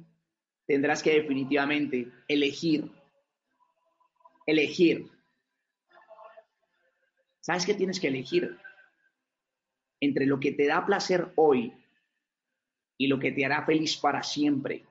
tendrás 0.67 1.03
que 1.03 1.15
definitivamente 1.15 2.11
elegir, 2.27 2.91
elegir 4.47 5.16
¿Sabes 7.47 7.65
qué 7.65 7.75
tienes 7.75 8.01
que 8.01 8.09
elegir? 8.09 8.59
Entre 10.01 10.27
lo 10.27 10.41
que 10.41 10.51
te 10.51 10.67
da 10.67 10.85
placer 10.85 11.33
hoy 11.37 11.73
y 12.99 13.07
lo 13.07 13.21
que 13.21 13.31
te 13.31 13.47
hará 13.47 13.65
feliz 13.65 13.97
para 13.97 14.25
siempre. 14.25 14.85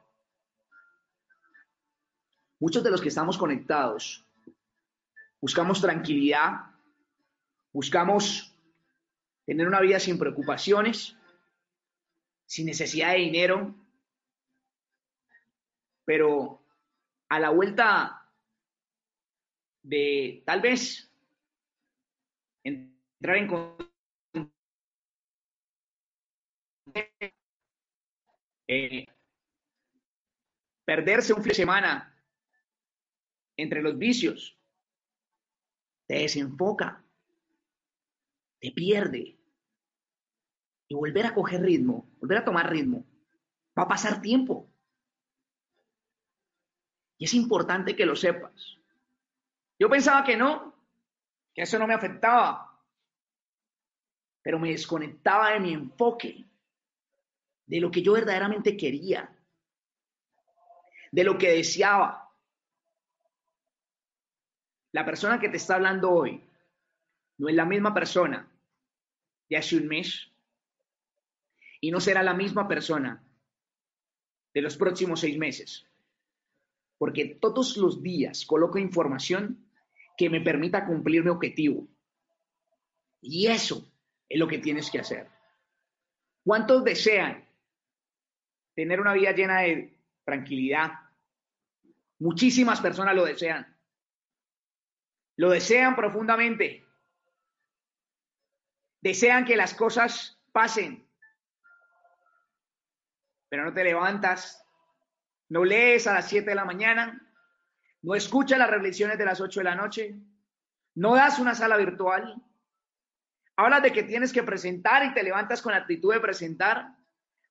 Muchos 2.62 2.82
de 2.82 2.92
los 2.92 3.02
que 3.02 3.10
estamos 3.10 3.38
conectados 3.38 4.26
buscamos 5.42 5.82
tranquilidad, 5.82 6.72
buscamos 7.74 8.56
tener 9.46 9.68
una 9.68 9.82
vida 9.82 10.00
sin 10.00 10.18
preocupaciones, 10.18 11.18
sin 12.46 12.68
necesidad 12.68 13.12
de 13.12 13.20
dinero, 13.20 13.76
pero 16.06 16.64
a 17.28 17.38
la 17.38 17.50
vuelta 17.50 18.32
de 19.84 20.42
tal 20.46 20.62
vez 20.62 21.12
entrar 23.20 23.38
en 23.38 23.76
eh, 28.68 29.06
perderse 30.86 31.34
un 31.34 31.42
fin 31.42 31.50
de 31.50 31.56
semana 31.56 32.24
entre 33.58 33.82
los 33.82 33.98
vicios, 33.98 34.58
te 36.08 36.16
desenfoca, 36.16 37.04
te 38.60 38.72
pierde. 38.72 39.40
Y 40.88 40.94
volver 40.94 41.26
a 41.26 41.34
coger 41.34 41.62
ritmo, 41.62 42.08
volver 42.20 42.40
a 42.40 42.46
tomar 42.46 42.70
ritmo, 42.70 43.06
va 43.78 43.84
a 43.84 43.88
pasar 43.88 44.22
tiempo. 44.22 44.72
Y 47.18 47.26
es 47.26 47.34
importante 47.34 47.96
que 47.96 48.06
lo 48.06 48.16
sepas. 48.16 48.78
Yo 49.80 49.90
pensaba 49.90 50.24
que 50.24 50.38
no, 50.38 50.76
que 51.56 51.64
eso 51.64 51.80
no 51.80 51.88
me 51.88 51.96
afectaba, 51.96 52.75
pero 54.46 54.60
me 54.60 54.70
desconectaba 54.70 55.54
de 55.54 55.60
mi 55.60 55.74
enfoque, 55.74 56.46
de 57.66 57.80
lo 57.80 57.90
que 57.90 58.04
yo 58.04 58.14
verdaderamente 58.14 58.78
quería, 58.78 59.28
de 61.12 61.24
lo 61.24 61.36
que 61.36 61.50
deseaba. 61.50 62.32
La 64.92 65.04
persona 65.04 65.40
que 65.40 65.50
te 65.50 65.58
está 65.58 65.74
hablando 65.74 66.12
hoy 66.12 66.44
no 67.40 67.50
es 67.50 67.56
la 67.56 67.66
misma 67.66 67.92
persona 67.92 68.48
de 69.50 69.58
hace 69.58 69.78
un 69.78 69.88
mes 69.88 70.30
y 71.82 71.90
no 71.90 72.00
será 72.00 72.22
la 72.22 72.36
misma 72.36 72.68
persona 72.68 73.24
de 74.54 74.62
los 74.62 74.78
próximos 74.78 75.22
seis 75.22 75.40
meses, 75.40 75.88
porque 77.00 77.40
todos 77.42 77.78
los 77.78 78.04
días 78.04 78.46
coloco 78.46 78.78
información 78.78 79.66
que 80.16 80.30
me 80.30 80.40
permita 80.40 80.86
cumplir 80.86 81.24
mi 81.24 81.32
objetivo. 81.32 81.88
Y 83.22 83.48
eso 83.48 83.92
es 84.30 84.40
lo 84.40 84.48
que 84.48 84.60
tienes 84.60 84.90
que 84.90 85.00
hacer. 85.00 85.30
¿Cuántos 86.44 86.84
desean 86.84 87.48
tener 88.76 89.00
una 89.00 89.14
vida 89.14 89.32
llena 89.32 89.62
de 89.62 89.98
tranquilidad? 90.24 90.92
Muchísimas 92.20 92.82
personas 92.82 93.16
lo 93.16 93.26
desean. 93.26 93.76
Lo 95.38 95.50
desean 95.50 95.96
profundamente. 95.96 96.84
desean 99.02 99.46
que 99.46 99.56
las 99.56 99.76
cosas 99.76 100.42
pasen, 100.52 101.08
pero 103.50 103.64
no 103.64 103.72
te 103.72 103.84
levantas, 103.84 104.66
no 105.50 105.64
lees 105.64 106.08
a 106.08 106.16
las 106.16 106.28
7 106.28 106.50
de 106.50 106.56
la 106.56 106.66
mañana, 106.66 107.22
no 108.02 108.16
escuchas 108.16 108.58
las 108.58 108.72
reflexiones 108.72 109.20
de 109.20 109.26
las 109.26 109.40
8 109.40 109.60
de 109.60 109.64
la 109.64 109.76
noche, 109.76 110.16
no 110.96 111.14
das 111.14 111.38
una 111.38 111.54
sala 111.54 111.78
virtual, 111.78 112.42
hablas 113.56 113.84
de 113.84 113.92
que 113.92 114.04
tienes 114.04 114.34
que 114.34 114.44
presentar 114.44 115.06
y 115.06 115.14
te 115.14 115.24
levantas 115.24 115.62
con 115.62 115.72
la 115.72 115.80
actitud 115.80 116.14
de 116.14 116.20
presentar, 116.20 116.96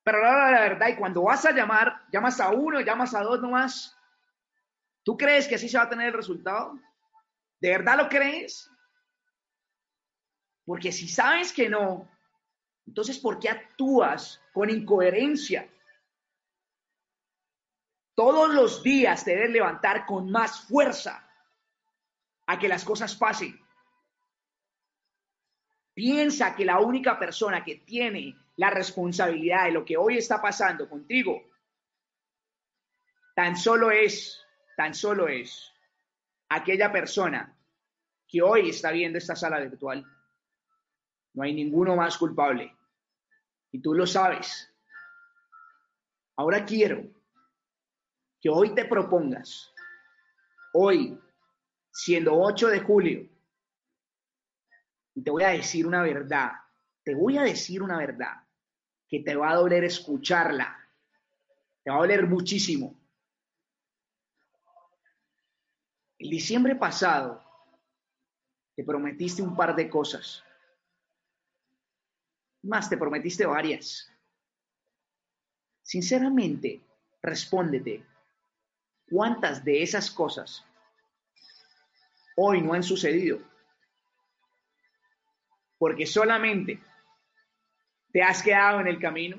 pero 0.03 0.19
ahora 0.19 0.51
la 0.51 0.61
verdad, 0.61 0.88
y 0.88 0.97
cuando 0.97 1.23
vas 1.23 1.45
a 1.47 1.53
llamar, 1.53 2.03
llamas 2.12 2.40
a 2.40 2.51
uno, 2.51 2.81
llamas 2.81 3.14
a 3.14 3.23
dos 3.23 3.40
nomás, 3.40 3.97
¿tú 5.03 5.17
crees 5.17 5.49
que 5.49 5.55
así 5.55 5.69
se 5.69 5.79
va 5.79 5.85
a 5.85 5.88
tener 5.88 6.09
el 6.09 6.12
resultado? 6.12 6.79
¿De 7.61 7.71
verdad 7.71 7.97
lo 7.97 8.09
crees? 8.09 8.71
Porque 10.67 10.93
si 10.93 11.09
sabes 11.09 11.53
que 11.53 11.69
no, 11.69 12.11
entonces 12.87 13.19
¿por 13.19 13.38
qué 13.38 13.49
actúas 13.49 14.43
con 14.53 14.69
incoherencia? 14.69 15.71
Todos 18.14 18.55
los 18.55 18.83
días 18.83 19.25
te 19.25 19.33
debes 19.33 19.51
levantar 19.51 20.07
con 20.07 20.31
más 20.31 20.61
fuerza 20.69 21.29
a 22.47 22.59
que 22.59 22.69
las 22.69 22.85
cosas 22.85 23.17
pasen. 23.17 23.59
Piensa 25.94 26.57
que 26.57 26.64
la 26.64 26.80
única 26.80 27.18
persona 27.18 27.62
que 27.62 27.76
tiene 27.76 28.37
la 28.57 28.70
responsabilidad 28.70 29.66
de 29.66 29.70
lo 29.70 29.85
que 29.85 29.96
hoy 29.96 30.18
está 30.18 30.42
pasando 30.42 30.88
contigo, 30.88 31.40
tan 33.35 33.57
solo 33.57 33.92
es, 33.92 34.44
tan 34.76 34.92
solo 34.92 35.28
es 35.28 35.72
aquella 36.48 36.90
persona 36.90 37.57
que 38.26 38.42
hoy 38.42 38.70
está 38.70 38.90
viendo 38.90 39.18
esta 39.18 39.37
sala 39.37 39.61
virtual. 39.61 40.04
No 41.35 41.42
hay 41.44 41.54
ninguno 41.54 41.94
más 41.96 42.18
culpable. 42.18 42.76
Y 43.70 43.80
tú 43.80 43.94
lo 43.94 44.07
sabes. 44.07 44.70
Ahora 46.37 46.64
quiero 46.64 47.04
que 48.40 48.48
hoy 48.48 48.74
te 48.74 48.85
propongas, 48.85 49.72
hoy, 50.72 51.18
siendo 51.92 52.35
8 52.35 52.68
de 52.68 52.80
julio, 52.80 53.28
y 55.14 55.22
te 55.22 55.31
voy 55.31 55.42
a 55.44 55.50
decir 55.50 55.87
una 55.87 56.03
verdad, 56.03 56.53
te 57.03 57.14
voy 57.14 57.38
a 57.38 57.42
decir 57.42 57.83
una 57.83 57.98
verdad 57.98 58.46
que 59.09 59.20
te 59.20 59.37
va 59.37 59.50
a 59.50 59.57
doler 59.57 59.85
escucharla, 59.85 60.77
te 61.83 61.90
va 61.90 61.96
a 61.96 62.00
doler 62.00 62.27
muchísimo. 62.27 62.98
El 66.18 66.31
diciembre 66.31 66.74
pasado 66.74 67.42
te 68.74 68.83
prometiste 68.83 69.42
un 69.42 69.55
par 69.55 69.77
de 69.77 69.88
cosas. 69.88 70.42
Más, 72.62 72.88
te 72.88 72.96
prometiste 72.96 73.44
varias. 73.44 74.11
Sinceramente, 75.83 76.81
respóndete, 77.20 78.05
¿Cuántas 79.11 79.64
de 79.64 79.83
esas 79.83 80.11
cosas 80.11 80.64
hoy 82.37 82.62
no 82.62 82.72
han 82.72 82.83
sucedido? 82.83 83.38
Porque 85.85 86.07
solamente 86.07 86.81
te 88.11 88.23
has 88.23 88.42
quedado 88.42 88.81
en 88.81 88.87
el 88.87 88.99
camino, 88.99 89.37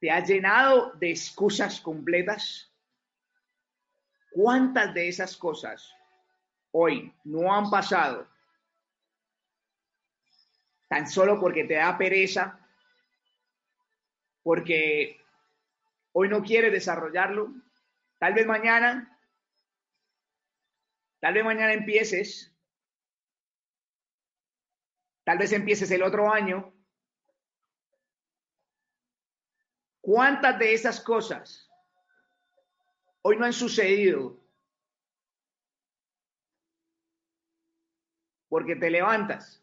te 0.00 0.10
has 0.10 0.28
llenado 0.28 0.90
de 0.94 1.12
excusas 1.12 1.80
completas. 1.80 2.68
¿Cuántas 4.32 4.92
de 4.92 5.06
esas 5.06 5.36
cosas 5.36 5.88
hoy 6.72 7.14
no 7.22 7.54
han 7.54 7.70
pasado 7.70 8.26
tan 10.88 11.06
solo 11.06 11.38
porque 11.38 11.62
te 11.62 11.74
da 11.74 11.96
pereza, 11.96 12.58
porque 14.42 15.24
hoy 16.10 16.28
no 16.28 16.42
quieres 16.42 16.72
desarrollarlo, 16.72 17.54
Tal 18.18 18.34
vez 18.34 18.46
mañana, 18.46 19.18
tal 21.18 21.34
vez 21.34 21.44
mañana 21.44 21.72
empieces, 21.72 22.51
tal 25.24 25.38
vez 25.38 25.52
empieces 25.52 25.90
el 25.90 26.02
otro 26.02 26.32
año. 26.32 26.74
¿Cuántas 30.00 30.58
de 30.58 30.74
esas 30.74 31.00
cosas 31.00 31.70
hoy 33.22 33.36
no 33.36 33.44
han 33.44 33.52
sucedido? 33.52 34.40
Porque 38.48 38.76
te 38.76 38.90
levantas. 38.90 39.58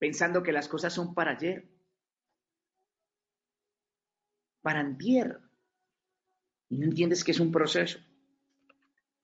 pensando 0.00 0.44
que 0.44 0.52
las 0.52 0.68
cosas 0.68 0.92
son 0.92 1.12
para 1.12 1.32
ayer 1.32 1.68
para 4.68 4.80
antier. 4.80 5.40
Y 6.68 6.76
no 6.76 6.84
entiendes 6.84 7.24
que 7.24 7.30
es 7.30 7.40
un 7.40 7.50
proceso. 7.50 7.98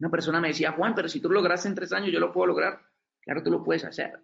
Una 0.00 0.10
persona 0.10 0.40
me 0.40 0.48
decía, 0.48 0.72
Juan, 0.72 0.94
pero 0.94 1.08
si 1.08 1.20
tú 1.20 1.28
lo 1.28 1.34
lograste 1.34 1.68
en 1.68 1.74
tres 1.74 1.92
años, 1.92 2.10
yo 2.12 2.20
lo 2.20 2.32
puedo 2.32 2.48
lograr. 2.48 2.80
Claro, 3.20 3.42
tú 3.42 3.50
lo 3.50 3.62
puedes 3.62 3.84
hacer. 3.84 4.20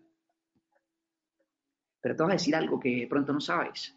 Pero 2.00 2.16
te 2.16 2.22
voy 2.22 2.32
a 2.32 2.34
decir 2.34 2.54
algo 2.56 2.80
que 2.80 3.00
de 3.00 3.06
pronto 3.06 3.32
no 3.32 3.40
sabes. 3.40 3.94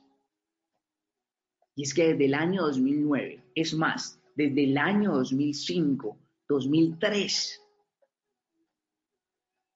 Y 1.76 1.84
es 1.84 1.94
que 1.94 2.10
desde 2.10 2.26
el 2.26 2.36
año 2.36 2.62
2009, 2.64 3.44
es 3.56 3.74
más, 3.74 4.22
desde 4.36 4.66
el 4.66 4.78
año 4.78 5.14
2005, 5.14 6.18
2003, 6.48 7.62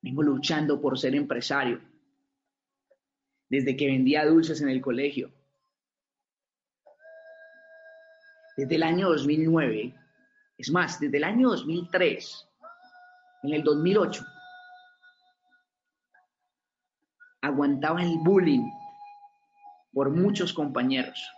vengo 0.01 0.23
luchando 0.23 0.79
por 0.79 0.99
ser 0.99 1.15
empresario. 1.15 1.81
Desde 3.49 3.75
que 3.75 3.87
vendía 3.87 4.25
dulces 4.25 4.61
en 4.61 4.69
el 4.69 4.81
colegio, 4.81 5.31
desde 8.57 8.75
el 8.75 8.83
año 8.83 9.09
2009, 9.09 9.95
es 10.57 10.71
más, 10.71 10.99
desde 10.99 11.17
el 11.17 11.23
año 11.23 11.49
2003, 11.49 12.49
en 13.43 13.53
el 13.53 13.63
2008, 13.63 14.25
aguantaba 17.41 18.01
el 18.01 18.17
bullying 18.19 18.69
por 19.93 20.09
muchos 20.09 20.53
compañeros. 20.53 21.31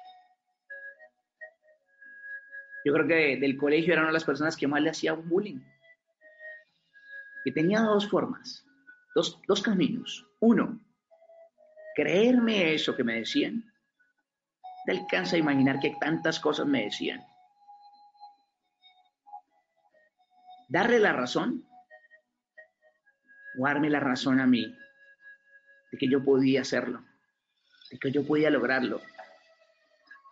Yo 2.85 2.93
creo 2.93 3.07
que 3.07 3.37
del 3.37 3.57
colegio 3.57 3.93
era 3.93 4.01
una 4.01 4.09
de 4.09 4.13
las 4.13 4.23
personas 4.23 4.55
que 4.55 4.67
más 4.67 4.81
le 4.81 4.89
hacía 4.89 5.13
un 5.13 5.27
bullying. 5.27 5.59
Que 7.43 7.51
tenía 7.51 7.81
dos 7.81 8.09
formas, 8.09 8.65
dos, 9.15 9.39
dos 9.47 9.61
caminos. 9.61 10.25
Uno, 10.39 10.79
creerme 11.95 12.73
eso 12.73 12.95
que 12.95 13.03
me 13.03 13.15
decían 13.15 13.65
te 14.85 14.93
alcanza 14.93 15.35
a 15.35 15.39
imaginar 15.39 15.79
que 15.79 15.95
tantas 15.99 16.39
cosas 16.39 16.65
me 16.65 16.85
decían. 16.85 17.23
Darle 20.69 20.99
la 20.99 21.13
razón 21.13 21.67
o 23.57 23.65
darme 23.65 23.89
la 23.89 23.99
razón 23.99 24.39
a 24.39 24.45
mí 24.45 24.73
de 25.91 25.97
que 25.97 26.07
yo 26.07 26.23
podía 26.23 26.61
hacerlo, 26.61 27.03
de 27.91 27.99
que 27.99 28.11
yo 28.11 28.25
podía 28.25 28.49
lograrlo, 28.49 29.01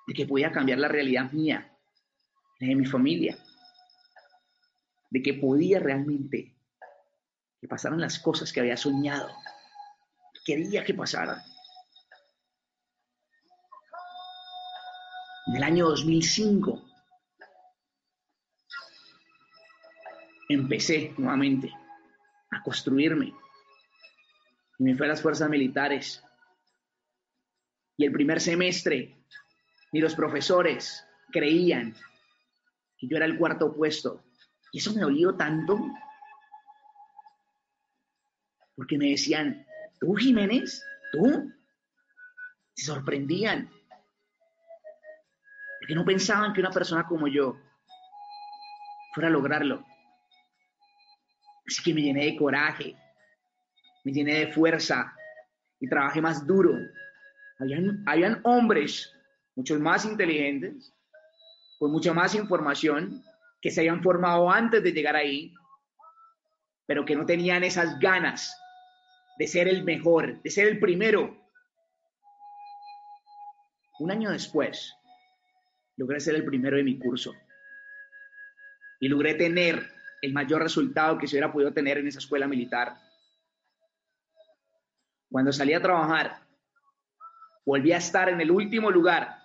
de 0.08 0.14
que 0.14 0.26
podía 0.26 0.52
cambiar 0.52 0.78
la 0.78 0.88
realidad 0.88 1.32
mía, 1.32 1.76
la 2.60 2.68
de 2.68 2.76
mi 2.76 2.86
familia, 2.86 3.38
de 5.10 5.22
que 5.22 5.34
podía 5.34 5.80
realmente 5.80 6.56
que 7.60 7.68
pasaran 7.68 8.00
las 8.00 8.20
cosas 8.20 8.54
que 8.54 8.60
había 8.60 8.78
soñado, 8.78 9.36
que 10.34 10.54
quería 10.54 10.86
que 10.86 10.94
pasaran. 10.94 11.42
en 15.48 15.56
el 15.56 15.64
año 15.64 15.88
2005, 15.88 16.84
empecé 20.50 21.14
nuevamente 21.18 21.74
a 22.52 22.62
construirme. 22.64 23.34
Y 24.80 24.84
me 24.84 24.96
fui 24.96 25.06
a 25.06 25.10
las 25.10 25.22
fuerzas 25.22 25.50
militares. 25.50 26.24
Y 27.98 28.06
el 28.06 28.12
primer 28.12 28.40
semestre, 28.40 29.18
ni 29.92 30.00
los 30.00 30.16
profesores 30.16 31.06
creían 31.32 31.96
que 32.98 33.08
yo 33.08 33.18
era 33.18 33.26
el 33.26 33.38
cuarto 33.38 33.74
puesto. 33.74 34.24
Y 34.72 34.80
eso 34.80 34.94
me 34.94 35.02
dolió 35.02 35.36
tanto. 35.36 35.80
Porque 38.76 38.98
me 38.98 39.10
decían, 39.10 39.66
¿tú, 40.00 40.14
Jiménez? 40.16 40.84
¿Tú? 41.12 41.52
Se 42.76 42.86
sorprendían 42.86 43.72
que 45.88 45.96
no 45.96 46.04
pensaban 46.04 46.54
que 46.54 46.60
una 46.60 46.70
persona 46.70 47.08
como 47.08 47.28
yo 47.28 47.58
fuera 49.14 49.30
a 49.30 49.32
lograrlo. 49.32 49.86
Así 51.68 51.84
que 51.84 51.94
me 51.94 52.02
llené 52.02 52.26
de 52.26 52.38
coraje, 52.38 52.96
me 54.06 54.14
llené 54.14 54.46
de 54.46 54.54
fuerza 54.54 55.14
y 55.80 55.90
trabajé 55.90 56.22
más 56.22 56.48
duro. 56.48 56.74
Habían, 57.60 58.04
habían 58.06 58.40
hombres, 58.44 59.14
muchos 59.56 59.80
más 59.80 60.06
inteligentes, 60.06 60.94
con 61.78 61.92
mucha 61.92 62.14
más 62.14 62.36
información, 62.36 63.24
que 63.62 63.70
se 63.70 63.82
habían 63.82 64.02
formado 64.02 64.50
antes 64.50 64.82
de 64.84 64.92
llegar 64.92 65.16
ahí. 65.16 65.54
pero 66.86 67.04
que 67.04 67.18
no 67.18 67.26
tenían 67.26 67.66
esas 67.66 68.00
ganas 68.00 68.58
de 69.38 69.46
ser 69.46 69.68
el 69.68 69.84
mejor, 69.84 70.42
de 70.42 70.50
ser 70.50 70.68
el 70.70 70.80
primero. 70.80 71.38
Un 74.00 74.10
año 74.10 74.32
después, 74.32 74.96
logré 75.98 76.22
ser 76.22 76.36
el 76.36 76.46
primero 76.46 76.78
de 76.78 76.84
mi 76.84 76.98
curso 76.98 77.34
y 79.02 79.10
logré 79.10 79.34
tener 79.34 79.97
el 80.22 80.34
mayor 80.34 80.62
resultado 80.62 81.18
que 81.18 81.28
se 81.28 81.36
hubiera 81.36 81.52
podido 81.52 81.74
tener 81.74 81.98
en 81.98 82.08
esa 82.08 82.20
escuela 82.20 82.48
militar. 82.48 82.98
Cuando 85.30 85.52
salí 85.52 85.74
a 85.74 85.82
trabajar, 85.82 86.42
volví 87.66 87.92
a 87.92 87.98
estar 87.98 88.30
en 88.30 88.42
el 88.42 88.50
último 88.50 88.90
lugar 88.90 89.38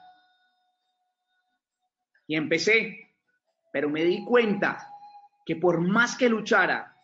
y 2.26 2.36
empecé, 2.36 3.14
pero 3.72 3.90
me 3.90 4.04
di 4.04 4.24
cuenta 4.24 4.88
que 5.44 5.56
por 5.56 5.80
más 5.80 6.16
que 6.16 6.28
luchara, 6.28 6.96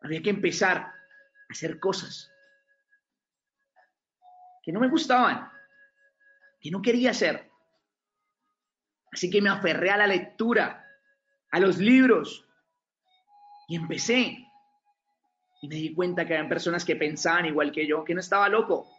había 0.00 0.20
que 0.20 0.30
empezar 0.30 0.76
a 0.76 0.94
hacer 1.48 1.80
cosas 1.80 2.30
que 4.62 4.72
no 4.72 4.80
me 4.80 4.88
gustaban, 4.88 5.50
que 6.58 6.70
no 6.70 6.80
quería 6.80 7.10
hacer. 7.10 7.50
Así 9.12 9.30
que 9.30 9.42
me 9.42 9.50
aferré 9.50 9.90
a 9.90 9.98
la 9.98 10.06
lectura, 10.06 10.83
a 11.54 11.60
los 11.60 11.78
libros, 11.78 12.44
y 13.68 13.76
empecé. 13.76 14.44
Y 15.62 15.68
me 15.68 15.76
di 15.76 15.94
cuenta 15.94 16.26
que 16.26 16.34
habían 16.34 16.48
personas 16.48 16.84
que 16.84 16.96
pensaban 16.96 17.46
igual 17.46 17.70
que 17.70 17.86
yo, 17.86 18.02
que 18.02 18.12
no 18.12 18.18
estaba 18.18 18.48
loco. 18.48 18.90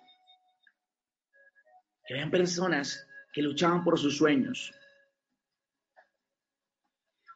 Que 2.07 2.13
habían 2.13 2.31
personas 2.31 3.05
que 3.33 3.41
luchaban 3.41 3.83
por 3.83 3.99
sus 3.99 4.17
sueños. 4.17 4.73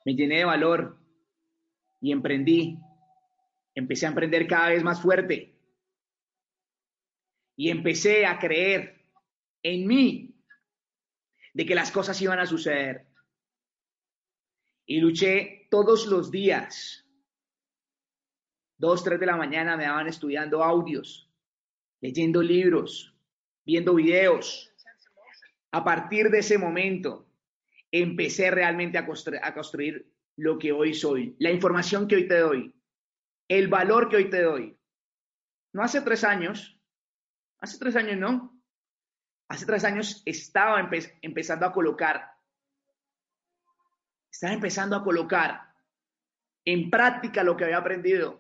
Me 0.06 0.16
llené 0.16 0.38
de 0.38 0.46
valor 0.46 0.98
y 2.00 2.14
emprendí. 2.14 2.80
Empecé 3.76 4.06
a 4.06 4.10
emprender 4.10 4.48
cada 4.48 4.70
vez 4.70 4.86
más 4.86 5.02
fuerte. 5.02 5.54
Y 7.58 7.70
empecé 7.70 8.26
a 8.26 8.40
creer 8.40 9.04
en 9.64 9.86
mí 9.86 10.34
de 11.54 11.66
que 11.66 11.76
las 11.76 11.92
cosas 11.92 12.22
iban 12.22 12.40
a 12.40 12.46
suceder. 12.46 13.09
Y 14.90 15.00
luché 15.02 15.68
todos 15.70 16.08
los 16.08 16.32
días. 16.32 17.06
Dos, 18.76 19.04
tres 19.04 19.20
de 19.20 19.28
la 19.28 19.38
mañana 19.38 19.78
me 19.78 19.84
daban 19.84 20.08
estudiando 20.08 20.64
audios, 20.64 21.30
leyendo 22.02 22.42
libros, 22.42 23.16
viendo 23.64 23.94
videos. 23.94 24.74
A 25.72 25.84
partir 25.84 26.32
de 26.32 26.40
ese 26.40 26.58
momento, 26.58 27.30
empecé 27.92 28.50
realmente 28.50 28.98
a 28.98 29.06
construir, 29.06 29.40
a 29.44 29.54
construir 29.54 30.12
lo 30.38 30.58
que 30.58 30.72
hoy 30.72 30.96
soy, 30.96 31.36
la 31.38 31.52
información 31.52 32.08
que 32.08 32.16
hoy 32.16 32.28
te 32.28 32.40
doy, 32.40 32.76
el 33.48 33.68
valor 33.68 34.10
que 34.10 34.16
hoy 34.16 34.30
te 34.32 34.42
doy. 34.42 34.76
No 35.72 35.84
hace 35.84 36.02
tres 36.02 36.24
años, 36.24 36.82
hace 37.60 37.78
tres 37.78 37.96
años 37.96 38.18
no, 38.18 38.60
hace 39.50 39.68
tres 39.68 39.84
años 39.84 40.24
estaba 40.26 40.90
empezando 41.22 41.68
a 41.68 41.74
colocar, 41.74 42.39
estaba 44.40 44.54
empezando 44.54 44.96
a 44.96 45.04
colocar 45.04 45.76
en 46.64 46.90
práctica 46.90 47.44
lo 47.44 47.58
que 47.58 47.66
había 47.66 47.78
aprendido. 47.78 48.40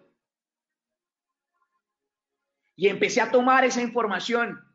Y 2.78 2.88
empecé 2.88 3.20
a 3.20 3.30
tomar 3.30 3.66
esa 3.66 3.82
información 3.82 4.66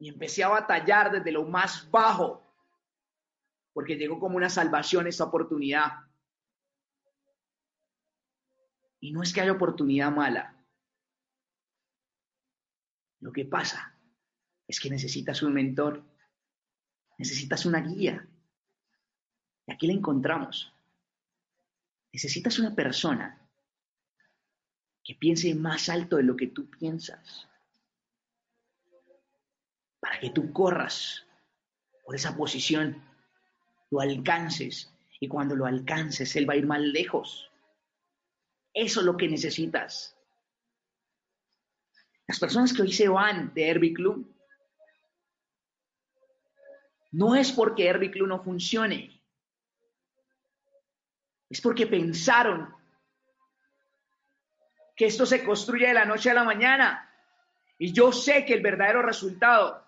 y 0.00 0.08
empecé 0.08 0.42
a 0.42 0.48
batallar 0.48 1.12
desde 1.12 1.30
lo 1.30 1.44
más 1.44 1.88
bajo, 1.92 2.44
porque 3.72 3.94
llegó 3.94 4.18
como 4.18 4.36
una 4.36 4.50
salvación 4.50 5.06
esa 5.06 5.22
oportunidad. 5.22 5.92
Y 8.98 9.12
no 9.12 9.22
es 9.22 9.32
que 9.32 9.42
haya 9.42 9.52
oportunidad 9.52 10.10
mala. 10.10 10.60
Lo 13.20 13.30
que 13.30 13.44
pasa 13.44 13.96
es 14.66 14.80
que 14.80 14.90
necesitas 14.90 15.40
un 15.44 15.54
mentor, 15.54 16.04
necesitas 17.16 17.64
una 17.64 17.78
guía. 17.78 18.28
Y 19.68 19.72
aquí 19.72 19.86
la 19.86 19.92
encontramos. 19.92 20.72
Necesitas 22.10 22.58
una 22.58 22.74
persona 22.74 23.38
que 25.04 25.14
piense 25.14 25.54
más 25.54 25.90
alto 25.90 26.16
de 26.16 26.22
lo 26.22 26.34
que 26.36 26.48
tú 26.48 26.68
piensas, 26.70 27.46
para 30.00 30.18
que 30.18 30.30
tú 30.30 30.52
corras 30.52 31.24
por 32.04 32.14
esa 32.14 32.34
posición, 32.34 33.02
lo 33.90 34.00
alcances 34.00 34.90
y 35.20 35.28
cuando 35.28 35.54
lo 35.54 35.66
alcances, 35.66 36.34
Él 36.36 36.48
va 36.48 36.54
a 36.54 36.56
ir 36.56 36.66
más 36.66 36.80
lejos. 36.80 37.50
Eso 38.72 39.00
es 39.00 39.06
lo 39.06 39.16
que 39.16 39.28
necesitas. 39.28 40.16
Las 42.26 42.38
personas 42.38 42.72
que 42.72 42.82
hoy 42.82 42.92
se 42.92 43.08
van 43.08 43.52
de 43.54 43.68
Herbie 43.68 43.92
Club 43.92 44.34
no 47.10 47.34
es 47.34 47.52
porque 47.52 47.86
Herbie 47.86 48.10
Club 48.10 48.28
no 48.28 48.42
funcione. 48.42 49.17
Es 51.48 51.60
porque 51.60 51.86
pensaron 51.86 52.74
que 54.94 55.06
esto 55.06 55.24
se 55.24 55.44
construye 55.44 55.86
de 55.86 55.94
la 55.94 56.04
noche 56.04 56.30
a 56.30 56.34
la 56.34 56.44
mañana. 56.44 57.08
Y 57.78 57.92
yo 57.92 58.12
sé 58.12 58.44
que 58.44 58.54
el 58.54 58.62
verdadero 58.62 59.02
resultado 59.02 59.86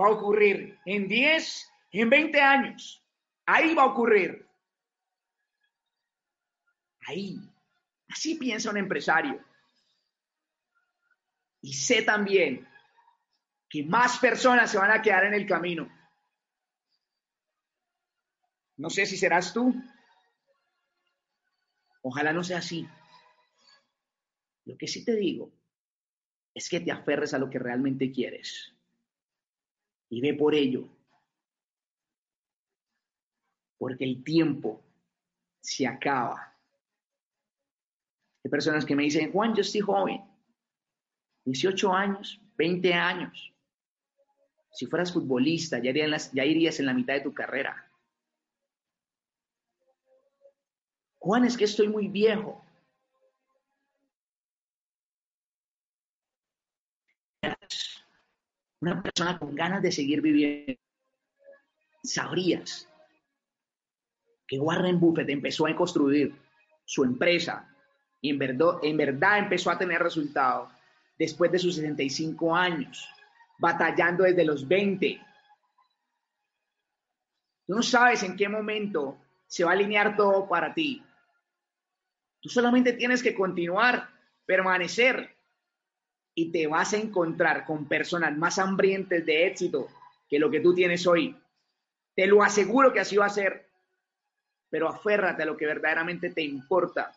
va 0.00 0.06
a 0.06 0.10
ocurrir 0.10 0.78
en 0.86 1.06
10, 1.06 1.70
en 1.92 2.10
20 2.10 2.40
años. 2.40 3.04
Ahí 3.44 3.74
va 3.74 3.82
a 3.82 3.86
ocurrir. 3.86 4.48
Ahí. 7.06 7.38
Así 8.08 8.36
piensa 8.36 8.70
un 8.70 8.78
empresario. 8.78 9.44
Y 11.60 11.74
sé 11.74 12.02
también 12.02 12.66
que 13.68 13.84
más 13.84 14.18
personas 14.18 14.70
se 14.70 14.78
van 14.78 14.90
a 14.90 15.02
quedar 15.02 15.24
en 15.24 15.34
el 15.34 15.46
camino. 15.46 15.90
No 18.76 18.90
sé 18.90 19.06
si 19.06 19.16
serás 19.16 19.52
tú. 19.52 19.74
Ojalá 22.02 22.32
no 22.32 22.44
sea 22.44 22.58
así. 22.58 22.86
Lo 24.64 24.76
que 24.76 24.86
sí 24.86 25.04
te 25.04 25.16
digo 25.16 25.52
es 26.54 26.68
que 26.68 26.80
te 26.80 26.92
aferres 26.92 27.34
a 27.34 27.38
lo 27.38 27.48
que 27.48 27.58
realmente 27.58 28.12
quieres 28.12 28.72
y 30.08 30.20
ve 30.20 30.34
por 30.34 30.54
ello. 30.54 30.88
Porque 33.78 34.04
el 34.04 34.22
tiempo 34.22 34.84
se 35.60 35.86
acaba. 35.86 36.54
Hay 38.44 38.50
personas 38.50 38.84
que 38.84 38.94
me 38.94 39.04
dicen, 39.04 39.32
Juan, 39.32 39.54
yo 39.54 39.62
estoy 39.62 39.80
joven, 39.80 40.20
18 41.44 41.92
años, 41.92 42.40
20 42.56 42.92
años. 42.94 43.52
Si 44.72 44.86
fueras 44.86 45.12
futbolista, 45.12 45.78
ya 45.78 45.90
irías, 45.90 46.80
en 46.80 46.86
la 46.86 46.94
mitad 46.94 47.14
de 47.14 47.20
tu 47.20 47.32
carrera. 47.32 47.91
Juan, 51.22 51.44
es 51.44 51.56
que 51.56 51.64
estoy 51.64 51.86
muy 51.86 52.08
viejo. 52.08 52.60
Una 58.80 59.00
persona 59.00 59.38
con 59.38 59.54
ganas 59.54 59.82
de 59.82 59.92
seguir 59.92 60.20
viviendo. 60.20 60.80
Sabrías 62.02 62.88
que 64.48 64.58
Warren 64.58 64.98
Buffett 64.98 65.28
empezó 65.28 65.68
a 65.68 65.76
construir 65.76 66.34
su 66.84 67.04
empresa 67.04 67.72
y 68.20 68.30
en 68.30 68.38
verdad, 68.38 68.80
en 68.82 68.96
verdad 68.96 69.38
empezó 69.38 69.70
a 69.70 69.78
tener 69.78 70.02
resultados 70.02 70.72
después 71.16 71.52
de 71.52 71.60
sus 71.60 71.76
65 71.76 72.52
años, 72.52 73.08
batallando 73.60 74.24
desde 74.24 74.44
los 74.44 74.66
20. 74.66 75.20
Tú 77.68 77.74
no 77.76 77.82
sabes 77.84 78.24
en 78.24 78.36
qué 78.36 78.48
momento 78.48 79.16
se 79.46 79.62
va 79.62 79.70
a 79.70 79.74
alinear 79.74 80.16
todo 80.16 80.48
para 80.48 80.74
ti. 80.74 81.00
Tú 82.42 82.48
solamente 82.48 82.92
tienes 82.94 83.22
que 83.22 83.36
continuar, 83.36 84.10
permanecer 84.44 85.36
y 86.34 86.50
te 86.50 86.66
vas 86.66 86.92
a 86.92 86.96
encontrar 86.96 87.64
con 87.64 87.86
personas 87.86 88.36
más 88.36 88.58
hambrientes 88.58 89.24
de 89.24 89.46
éxito 89.46 89.86
que 90.28 90.40
lo 90.40 90.50
que 90.50 90.58
tú 90.58 90.74
tienes 90.74 91.06
hoy. 91.06 91.36
Te 92.16 92.26
lo 92.26 92.42
aseguro 92.42 92.92
que 92.92 92.98
así 92.98 93.16
va 93.16 93.26
a 93.26 93.30
ser, 93.30 93.70
pero 94.68 94.88
aférrate 94.88 95.44
a 95.44 95.46
lo 95.46 95.56
que 95.56 95.66
verdaderamente 95.66 96.30
te 96.30 96.42
importa. 96.42 97.14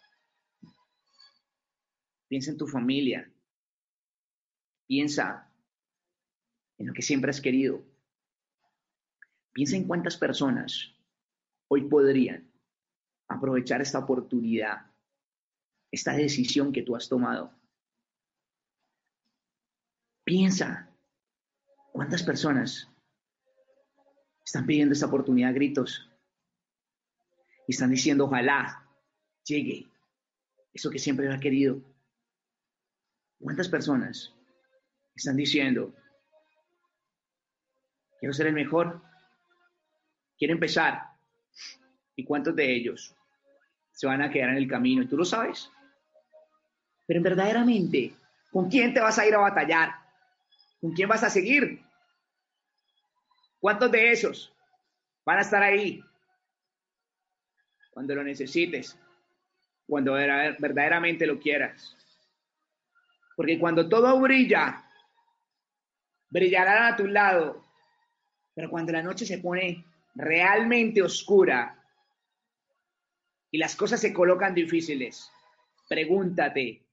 Piensa 2.27 2.51
en 2.51 2.57
tu 2.57 2.67
familia. 2.67 3.27
Piensa 4.85 5.51
en 6.77 6.85
lo 6.85 6.93
que 6.93 7.01
siempre 7.01 7.31
has 7.31 7.41
querido. 7.41 7.83
Piensa 9.53 9.75
en 9.75 9.87
cuántas 9.87 10.17
personas 10.17 10.93
hoy 11.67 11.89
podrían 11.89 12.47
aprovechar 13.27 13.81
esta 13.81 13.97
oportunidad 13.97 14.94
esta 15.95 16.13
decisión 16.13 16.73
que 16.73 16.83
tú 16.83 16.95
has 16.95 17.07
tomado. 17.07 17.53
Piensa, 20.25 20.89
¿cuántas 21.93 22.21
personas 22.21 22.89
están 24.43 24.65
pidiendo 24.65 24.93
esta 24.93 25.05
oportunidad 25.05 25.51
a 25.51 25.53
gritos? 25.53 26.09
Y 27.67 27.71
están 27.71 27.91
diciendo, 27.91 28.25
ojalá 28.25 28.85
llegue 29.45 29.89
eso 30.73 30.89
que 30.89 30.99
siempre 30.99 31.31
ha 31.33 31.39
querido. 31.39 31.81
¿Cuántas 33.39 33.69
personas 33.69 34.33
están 35.15 35.37
diciendo, 35.37 35.95
quiero 38.19 38.33
ser 38.33 38.47
el 38.47 38.53
mejor, 38.53 39.01
quiero 40.37 40.53
empezar? 40.53 41.03
¿Y 42.17 42.25
cuántos 42.25 42.55
de 42.55 42.75
ellos 42.75 43.15
se 43.91 44.07
van 44.07 44.21
a 44.21 44.29
quedar 44.29 44.49
en 44.49 44.57
el 44.57 44.67
camino? 44.67 45.03
¿Y 45.03 45.07
tú 45.07 45.15
lo 45.15 45.23
sabes? 45.25 45.71
Pero 47.05 47.21
verdaderamente, 47.21 48.13
¿con 48.51 48.69
quién 48.69 48.93
te 48.93 48.99
vas 48.99 49.17
a 49.19 49.25
ir 49.25 49.35
a 49.35 49.39
batallar? 49.39 49.91
¿Con 50.81 50.93
quién 50.93 51.09
vas 51.09 51.23
a 51.23 51.29
seguir? 51.29 51.81
¿Cuántos 53.59 53.91
de 53.91 54.11
esos 54.11 54.53
van 55.25 55.39
a 55.39 55.41
estar 55.41 55.63
ahí 55.63 56.03
cuando 57.91 58.15
lo 58.15 58.23
necesites? 58.23 58.97
Cuando 59.87 60.13
verdaderamente 60.13 61.25
lo 61.25 61.39
quieras. 61.39 61.95
Porque 63.35 63.59
cuando 63.59 63.89
todo 63.89 64.19
brilla, 64.19 64.83
brillará 66.29 66.87
a 66.87 66.95
tu 66.95 67.07
lado. 67.07 67.63
Pero 68.53 68.69
cuando 68.69 68.91
la 68.91 69.03
noche 69.03 69.25
se 69.25 69.39
pone 69.39 69.83
realmente 70.15 71.01
oscura 71.01 71.83
y 73.51 73.57
las 73.57 73.75
cosas 73.75 73.99
se 73.99 74.13
colocan 74.13 74.53
difíciles, 74.53 75.29
pregúntate, 75.89 76.84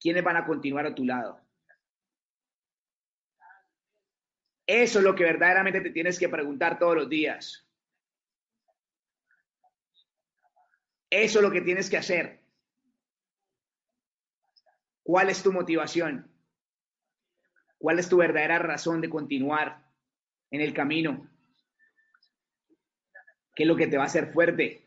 ¿quiénes 0.00 0.24
van 0.24 0.36
a 0.36 0.46
continuar 0.46 0.86
a 0.86 0.94
tu 0.94 1.04
lado? 1.04 1.40
Eso 4.66 4.98
es 5.00 5.04
lo 5.04 5.14
que 5.14 5.24
verdaderamente 5.24 5.80
te 5.80 5.90
tienes 5.90 6.18
que 6.18 6.28
preguntar 6.28 6.78
todos 6.78 6.94
los 6.94 7.08
días. 7.08 7.66
Eso 11.10 11.38
es 11.40 11.42
lo 11.42 11.50
que 11.50 11.60
tienes 11.60 11.90
que 11.90 11.96
hacer. 11.96 12.40
¿Cuál 15.02 15.28
es 15.28 15.42
tu 15.42 15.52
motivación? 15.52 16.30
¿Cuál 17.78 17.98
es 17.98 18.08
tu 18.08 18.18
verdadera 18.18 18.60
razón 18.60 19.00
de 19.00 19.10
continuar 19.10 19.90
en 20.52 20.60
el 20.60 20.72
camino? 20.72 21.28
¿Qué 23.56 23.64
es 23.64 23.68
lo 23.68 23.74
que 23.74 23.88
te 23.88 23.96
va 23.96 24.04
a 24.04 24.06
hacer 24.06 24.32
fuerte? 24.32 24.86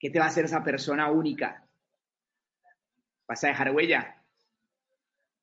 ¿Qué 0.00 0.10
te 0.10 0.18
va 0.18 0.24
a 0.24 0.28
hacer 0.28 0.46
esa 0.46 0.64
persona 0.64 1.10
única? 1.10 1.63
¿Vas 3.26 3.42
a 3.44 3.48
dejar 3.48 3.70
huella? 3.70 4.22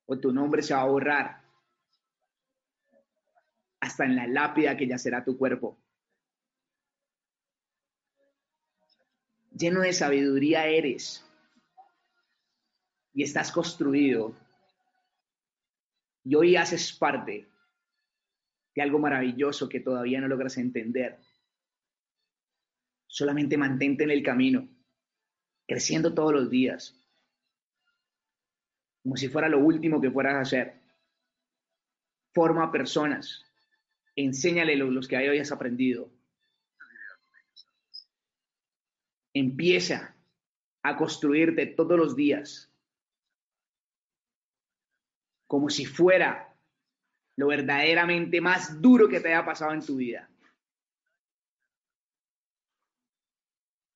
¿O 0.05 0.17
tu 0.17 0.31
nombre 0.31 0.61
se 0.61 0.73
va 0.73 0.81
a 0.81 0.85
borrar? 0.85 1.41
Hasta 3.79 4.05
en 4.05 4.15
la 4.15 4.27
lápida 4.27 4.77
que 4.77 4.87
ya 4.87 4.97
será 4.97 5.23
tu 5.23 5.37
cuerpo. 5.37 5.77
Lleno 9.51 9.81
de 9.81 9.93
sabiduría 9.93 10.65
eres 10.67 11.25
y 13.13 13.23
estás 13.23 13.51
construido 13.51 14.35
y 16.23 16.35
hoy 16.35 16.55
haces 16.55 16.93
parte 16.93 17.47
de 18.75 18.81
algo 18.81 18.99
maravilloso 18.99 19.67
que 19.67 19.79
todavía 19.79 20.21
no 20.21 20.27
logras 20.27 20.57
entender. 20.57 21.19
Solamente 23.07 23.57
mantente 23.57 24.03
en 24.03 24.11
el 24.11 24.23
camino, 24.23 24.69
creciendo 25.67 26.13
todos 26.13 26.33
los 26.33 26.49
días, 26.49 27.00
como 29.03 29.17
si 29.17 29.29
fuera 29.29 29.49
lo 29.49 29.59
último 29.59 29.99
que 29.99 30.11
fueras 30.11 30.35
a 30.35 30.41
hacer. 30.41 30.79
Forma 32.33 32.71
personas, 32.71 33.43
enséñale 34.15 34.75
los 34.75 35.07
que 35.07 35.17
hoy 35.17 35.39
has 35.39 35.51
aprendido. 35.51 36.09
Empieza 39.33 40.15
a 40.83 40.95
construirte 40.95 41.67
todos 41.67 41.97
los 41.97 42.15
días 42.15 42.71
como 45.47 45.69
si 45.69 45.85
fuera 45.85 46.55
lo 47.35 47.47
verdaderamente 47.47 48.39
más 48.39 48.81
duro 48.81 49.09
que 49.09 49.19
te 49.19 49.33
haya 49.33 49.45
pasado 49.45 49.73
en 49.73 49.85
tu 49.85 49.97
vida. 49.97 50.29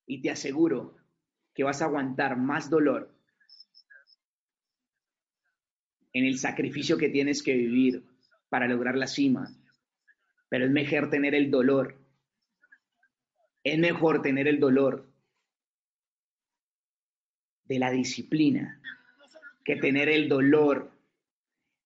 Y 0.05 0.21
te 0.21 0.31
aseguro 0.31 0.97
que 1.53 1.63
vas 1.63 1.81
a 1.81 1.85
aguantar 1.85 2.37
más 2.37 2.69
dolor 2.69 3.14
en 6.15 6.23
el 6.23 6.37
sacrificio 6.37 6.97
que 6.97 7.09
tienes 7.09 7.43
que 7.43 7.53
vivir 7.53 8.01
para 8.47 8.69
lograr 8.69 8.95
la 8.95 9.05
cima. 9.05 9.53
Pero 10.47 10.63
es 10.63 10.71
mejor 10.71 11.09
tener 11.09 11.35
el 11.35 11.51
dolor. 11.51 11.99
Es 13.65 13.77
mejor 13.77 14.21
tener 14.21 14.47
el 14.47 14.61
dolor 14.61 15.11
de 17.65 17.79
la 17.79 17.91
disciplina 17.91 18.81
que 19.65 19.75
tener 19.75 20.07
el 20.07 20.29
dolor 20.29 20.89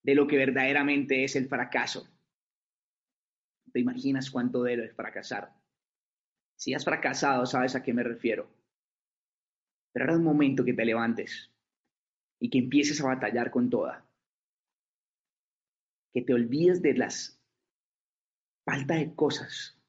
de 0.04 0.14
lo 0.14 0.28
que 0.28 0.38
verdaderamente 0.38 1.24
es 1.24 1.36
el 1.36 1.48
fracaso. 1.48 2.08
¿Te 3.74 3.80
imaginas 3.80 4.30
cuánto 4.30 4.62
de 4.62 4.78
lo 4.78 4.84
es 4.84 4.94
fracasar? 4.94 5.56
Si 6.56 6.76
has 6.76 6.86
fracasado, 6.86 7.48
sabes 7.48 7.76
a 7.76 7.82
qué 7.82 7.94
me 7.96 8.04
refiero. 8.04 8.48
Pero 9.92 10.04
ahora 10.06 10.14
es 10.14 10.20
un 10.20 10.26
momento 10.26 10.64
que 10.64 10.74
te 10.74 10.86
levantes 10.86 11.50
y 12.40 12.52
que 12.52 12.60
empieces 12.60 13.02
a 13.02 13.08
batallar 13.08 13.50
con 13.50 13.72
toda. 13.72 14.06
Que 16.14 16.22
te 16.22 16.34
olvides 16.34 16.82
de 16.82 16.94
las 16.94 17.42
falta 18.66 18.96
de 18.96 19.14
cosas. 19.16 19.80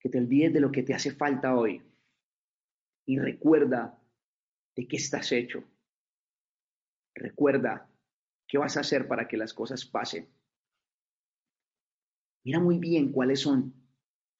Que 0.00 0.08
te 0.08 0.18
olvides 0.18 0.52
de 0.52 0.60
lo 0.60 0.72
que 0.72 0.82
te 0.82 0.94
hace 0.94 1.12
falta 1.12 1.56
hoy. 1.56 1.82
Y 3.06 3.18
recuerda 3.18 3.98
de 4.76 4.86
qué 4.86 4.96
estás 4.96 5.32
hecho. 5.32 5.64
Recuerda 7.14 7.92
¿Qué 8.52 8.58
vas 8.58 8.76
a 8.76 8.80
hacer 8.80 9.08
para 9.08 9.26
que 9.28 9.38
las 9.38 9.54
cosas 9.54 9.86
pasen? 9.86 10.28
Mira 12.44 12.60
muy 12.60 12.76
bien 12.76 13.10
cuáles 13.10 13.40
son 13.40 13.72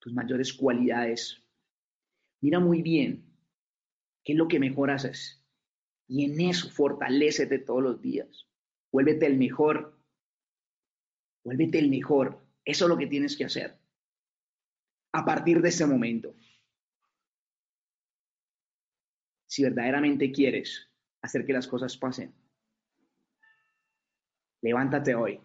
tus 0.00 0.12
mayores 0.12 0.52
cualidades. 0.52 1.42
Mira 2.42 2.60
muy 2.60 2.82
bien 2.82 3.24
qué 4.22 4.34
es 4.34 4.38
lo 4.38 4.48
que 4.48 4.60
mejor 4.60 4.90
haces. 4.90 5.42
Y 6.06 6.26
en 6.26 6.38
eso 6.42 6.68
fortalecete 6.68 7.58
todos 7.58 7.82
los 7.82 8.02
días. 8.02 8.46
Vuélvete 8.92 9.24
el 9.24 9.38
mejor. 9.38 9.91
Vuélvete 11.44 11.78
el 11.78 11.90
mejor. 11.90 12.40
Eso 12.64 12.84
es 12.84 12.88
lo 12.88 12.96
que 12.96 13.06
tienes 13.06 13.36
que 13.36 13.44
hacer. 13.44 13.78
A 15.12 15.24
partir 15.24 15.60
de 15.60 15.68
ese 15.68 15.86
momento. 15.86 16.34
Si 19.46 19.62
verdaderamente 19.62 20.32
quieres 20.32 20.88
hacer 21.20 21.44
que 21.44 21.52
las 21.52 21.68
cosas 21.68 21.96
pasen, 21.96 22.34
levántate 24.62 25.14
hoy 25.14 25.40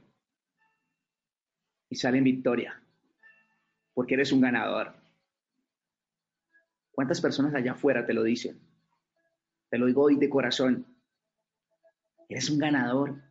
y 1.90 1.96
sale 1.96 2.20
en 2.20 2.24
victoria, 2.24 2.82
porque 3.94 4.14
eres 4.14 4.32
un 4.32 4.42
ganador. 4.42 4.96
¿Cuántas 6.92 7.20
personas 7.20 7.54
allá 7.54 7.74
afuera 7.74 8.06
te 8.06 8.14
lo 8.14 8.24
dicen? 8.24 8.60
Te 9.70 9.78
lo 9.78 9.88
digo 9.88 10.04
hoy 10.04 10.16
de 10.16 10.30
corazón. 10.30 10.86
Eres 12.30 12.50
un 12.50 12.60
ganador. 12.60 13.22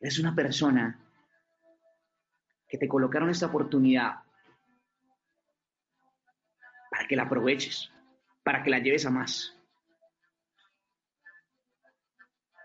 Eres 0.00 0.18
una 0.18 0.34
persona 0.34 1.01
que 2.72 2.78
te 2.78 2.88
colocaron 2.88 3.28
esta 3.28 3.44
oportunidad 3.44 4.22
para 6.90 7.06
que 7.06 7.16
la 7.16 7.24
aproveches, 7.24 7.92
para 8.42 8.62
que 8.62 8.70
la 8.70 8.78
lleves 8.78 9.04
a 9.04 9.10
más. 9.10 9.54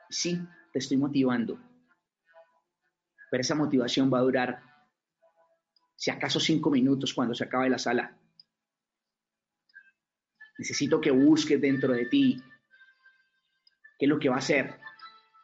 Sí, 0.09 0.39
te 0.71 0.79
estoy 0.79 0.95
motivando 0.95 1.59
pero 3.29 3.41
esa 3.41 3.55
motivación 3.55 4.11
va 4.13 4.19
a 4.19 4.21
durar, 4.21 4.63
si 5.95 6.11
acaso, 6.11 6.39
cinco 6.39 6.69
minutos 6.69 7.13
cuando 7.13 7.33
se 7.33 7.43
acabe 7.43 7.69
la 7.69 7.77
sala. 7.77 8.17
Necesito 10.57 11.01
que 11.01 11.11
busques 11.11 11.59
dentro 11.59 11.93
de 11.93 12.05
ti 12.05 12.41
qué 13.99 14.05
es 14.05 14.09
lo 14.09 14.17
que 14.17 14.29
va 14.29 14.35
a 14.35 14.39
hacer 14.39 14.79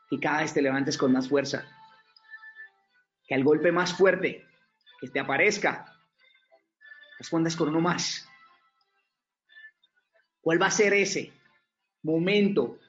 que 0.10 0.20
cada 0.20 0.42
vez 0.42 0.54
te 0.54 0.62
levantes 0.62 0.98
con 0.98 1.12
más 1.12 1.28
fuerza, 1.28 1.66
que 3.28 3.36
al 3.36 3.44
golpe 3.44 3.72
más 3.72 3.94
fuerte 3.94 4.48
que 5.04 5.10
te 5.10 5.20
aparezca, 5.20 6.00
respondas 7.20 7.58
con 7.58 7.68
uno 7.68 7.82
más. 7.82 8.26
¿Cuál 10.40 10.62
va 10.62 10.68
a 10.68 10.72
ser 10.72 10.94
ese 10.94 11.34
momento 12.04 12.80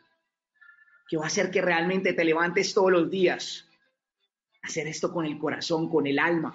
que 1.09 1.17
va 1.17 1.25
a 1.25 1.27
hacer 1.27 1.51
que 1.51 1.61
realmente 1.61 2.13
te 2.13 2.25
levantes 2.25 2.73
todos 2.73 2.93
los 2.93 3.11
días 3.11 3.69
hacer 4.63 4.87
esto 4.87 5.13
con 5.13 5.27
el 5.27 5.37
corazón, 5.39 5.91
con 5.91 6.07
el 6.07 6.21
alma, 6.21 6.55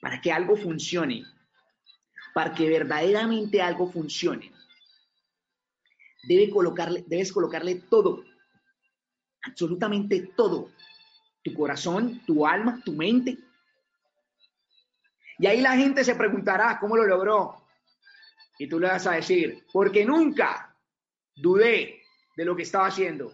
para 0.00 0.22
que 0.22 0.32
algo 0.32 0.56
funcione, 0.56 1.26
para 2.32 2.54
que 2.54 2.66
verdaderamente 2.66 3.60
algo 3.60 3.92
funcione. 3.92 4.50
Debe 6.22 6.48
colocarle, 6.48 7.04
debes 7.06 7.30
colocarle 7.30 7.74
todo, 7.90 8.24
absolutamente 9.42 10.32
todo, 10.34 10.72
tu 11.42 11.54
corazón, 11.54 12.22
tu 12.26 12.46
alma, 12.46 12.80
tu 12.84 12.92
mente. 12.92 13.38
Y 15.38 15.46
ahí 15.46 15.60
la 15.60 15.76
gente 15.76 16.04
se 16.04 16.14
preguntará 16.14 16.78
cómo 16.80 16.96
lo 16.96 17.04
logró. 17.04 17.64
Y 18.58 18.68
tú 18.68 18.80
le 18.80 18.88
vas 18.88 19.06
a 19.06 19.12
decir, 19.12 19.64
porque 19.72 20.04
nunca 20.04 20.76
dudé 21.34 22.02
de 22.36 22.44
lo 22.44 22.56
que 22.56 22.62
estaba 22.62 22.88
haciendo. 22.88 23.32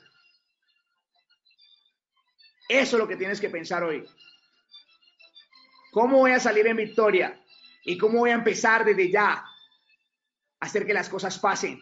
Eso 2.68 2.96
es 2.96 3.00
lo 3.00 3.08
que 3.08 3.16
tienes 3.16 3.40
que 3.40 3.50
pensar 3.50 3.82
hoy. 3.82 4.06
¿Cómo 5.92 6.18
voy 6.18 6.32
a 6.32 6.40
salir 6.40 6.66
en 6.66 6.76
victoria? 6.76 7.40
¿Y 7.84 7.96
cómo 7.96 8.20
voy 8.20 8.30
a 8.30 8.34
empezar 8.34 8.84
desde 8.84 9.10
ya 9.10 9.32
a 9.32 9.46
hacer 10.60 10.86
que 10.86 10.94
las 10.94 11.08
cosas 11.08 11.38
pasen? 11.38 11.80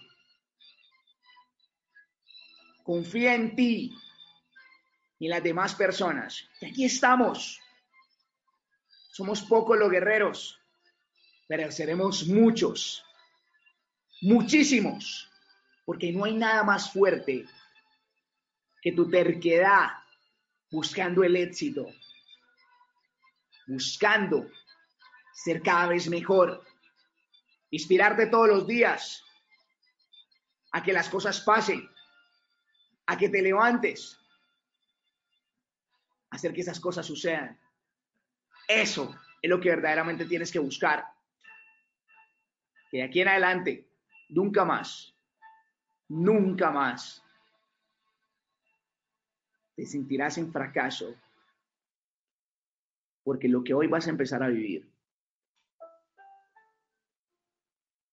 Confía 2.83 3.35
en 3.35 3.55
ti 3.57 3.97
en 5.27 5.31
las 5.31 5.43
demás 5.43 5.75
personas. 5.75 6.49
Y 6.61 6.66
aquí 6.66 6.85
estamos. 6.85 7.61
Somos 9.12 9.43
pocos 9.43 9.79
los 9.79 9.91
guerreros, 9.91 10.59
pero 11.47 11.70
seremos 11.70 12.27
muchos, 12.27 13.05
muchísimos, 14.23 15.31
porque 15.85 16.12
no 16.12 16.25
hay 16.25 16.35
nada 16.35 16.64
más 16.64 16.91
fuerte 16.91 17.47
que 18.81 18.93
tu 18.93 19.09
terquedad 19.09 19.91
buscando 20.70 21.23
el 21.23 21.37
éxito, 21.37 21.87
buscando 23.66 24.51
ser 25.35 25.62
cada 25.62 25.89
vez 25.89 26.09
mejor, 26.09 26.64
inspirarte 27.70 28.27
todos 28.27 28.49
los 28.49 28.66
días 28.66 29.23
a 30.73 30.83
que 30.83 30.93
las 30.93 31.09
cosas 31.09 31.41
pasen, 31.43 31.89
a 33.07 33.16
que 33.16 33.29
te 33.29 33.43
levantes, 33.43 34.18
hacer 36.33 36.53
que 36.53 36.62
esas 36.62 36.80
cosas 36.80 37.07
sucedan. 37.07 37.59
Eso 38.66 39.14
es 39.41 39.51
lo 39.51 39.61
que 39.61 39.68
verdaderamente 39.68 40.24
tienes 40.24 40.51
que 40.51 40.59
buscar. 40.59 41.05
Que 42.91 42.99
de 42.99 43.03
aquí 43.05 43.20
en 43.20 43.28
adelante, 43.28 43.87
nunca 44.30 44.64
más, 44.64 45.14
nunca 46.09 46.70
más 46.70 47.22
te 49.76 49.85
sentirás 49.85 50.39
en 50.39 50.51
fracaso. 50.51 51.14
Porque 53.22 53.49
lo 53.49 53.62
que 53.62 53.74
hoy 53.74 53.87
vas 53.87 54.07
a 54.07 54.11
empezar 54.11 54.43
a 54.43 54.49
vivir 54.49 54.91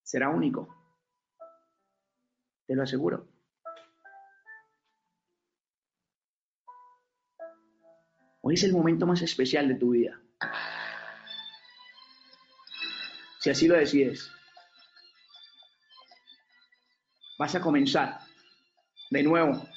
será 0.03 0.29
único. 0.29 0.75
Te 2.67 2.75
lo 2.75 2.83
aseguro. 2.83 3.38
Hoy 8.49 8.55
es 8.55 8.63
el 8.63 8.73
momento 8.73 9.05
más 9.05 9.21
especial 9.21 9.67
de 9.67 9.75
tu 9.75 9.91
vida. 9.91 10.19
Si 13.41 13.51
así 13.51 13.67
lo 13.67 13.75
decides, 13.75 14.27
vas 17.37 17.53
a 17.53 17.61
comenzar 17.61 18.21
de 19.11 19.21
nuevo, 19.21 19.69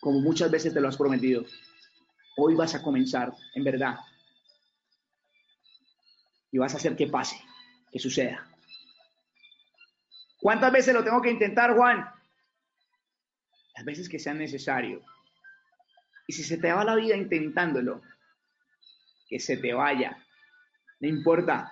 como 0.00 0.20
muchas 0.20 0.50
veces 0.50 0.72
te 0.72 0.80
lo 0.80 0.88
has 0.88 0.96
prometido. 0.96 1.44
Hoy 2.38 2.54
vas 2.54 2.74
a 2.76 2.82
comenzar, 2.82 3.34
en 3.54 3.62
verdad. 3.62 3.98
Y 6.50 6.56
vas 6.56 6.72
a 6.72 6.78
hacer 6.78 6.96
que 6.96 7.08
pase, 7.08 7.36
que 7.92 7.98
suceda. 7.98 8.48
¿Cuántas 10.40 10.72
veces 10.72 10.94
lo 10.94 11.04
tengo 11.04 11.20
que 11.20 11.30
intentar, 11.30 11.76
Juan? 11.76 12.08
Las 13.76 13.84
veces 13.84 14.08
que 14.08 14.18
sea 14.18 14.32
necesario. 14.32 15.04
Y 16.26 16.32
si 16.32 16.42
se 16.42 16.58
te 16.58 16.72
va 16.72 16.84
la 16.84 16.96
vida 16.96 17.16
intentándolo, 17.16 18.02
que 19.28 19.38
se 19.38 19.56
te 19.56 19.72
vaya. 19.72 20.16
No 21.00 21.08
importa. 21.08 21.70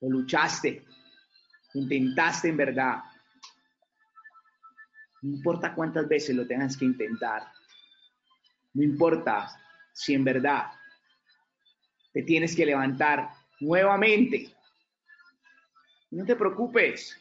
Lo 0.00 0.10
luchaste. 0.10 0.84
Intentaste 1.74 2.48
en 2.48 2.56
verdad. 2.56 3.02
No 5.22 5.36
importa 5.36 5.74
cuántas 5.74 6.08
veces 6.08 6.34
lo 6.34 6.46
tengas 6.46 6.76
que 6.76 6.84
intentar. 6.84 7.50
No 8.72 8.82
importa 8.82 9.48
si 9.92 10.14
en 10.14 10.24
verdad 10.24 10.70
te 12.12 12.22
tienes 12.22 12.56
que 12.56 12.66
levantar 12.66 13.30
nuevamente. 13.60 14.54
No 16.10 16.24
te 16.24 16.34
preocupes. 16.34 17.16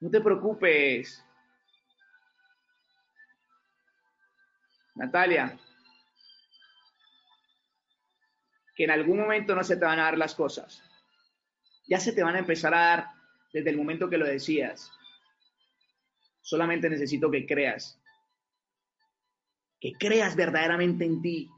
No 0.00 0.10
te 0.10 0.20
preocupes. 0.20 1.22
Natalia, 4.96 5.58
que 8.74 8.84
en 8.84 8.90
algún 8.90 9.18
momento 9.18 9.54
no 9.54 9.62
se 9.62 9.76
te 9.76 9.84
van 9.84 9.98
a 9.98 10.04
dar 10.04 10.18
las 10.18 10.34
cosas. 10.34 10.82
Ya 11.86 12.00
se 12.00 12.12
te 12.12 12.22
van 12.22 12.36
a 12.36 12.40
empezar 12.40 12.74
a 12.74 12.80
dar 12.80 13.06
desde 13.52 13.70
el 13.70 13.76
momento 13.76 14.10
que 14.10 14.18
lo 14.18 14.26
decías. 14.26 14.90
Solamente 16.42 16.90
necesito 16.90 17.30
que 17.30 17.46
creas. 17.46 18.00
Que 19.80 19.92
creas 19.98 20.36
verdaderamente 20.36 21.04
en 21.04 21.22
ti. 21.22 21.50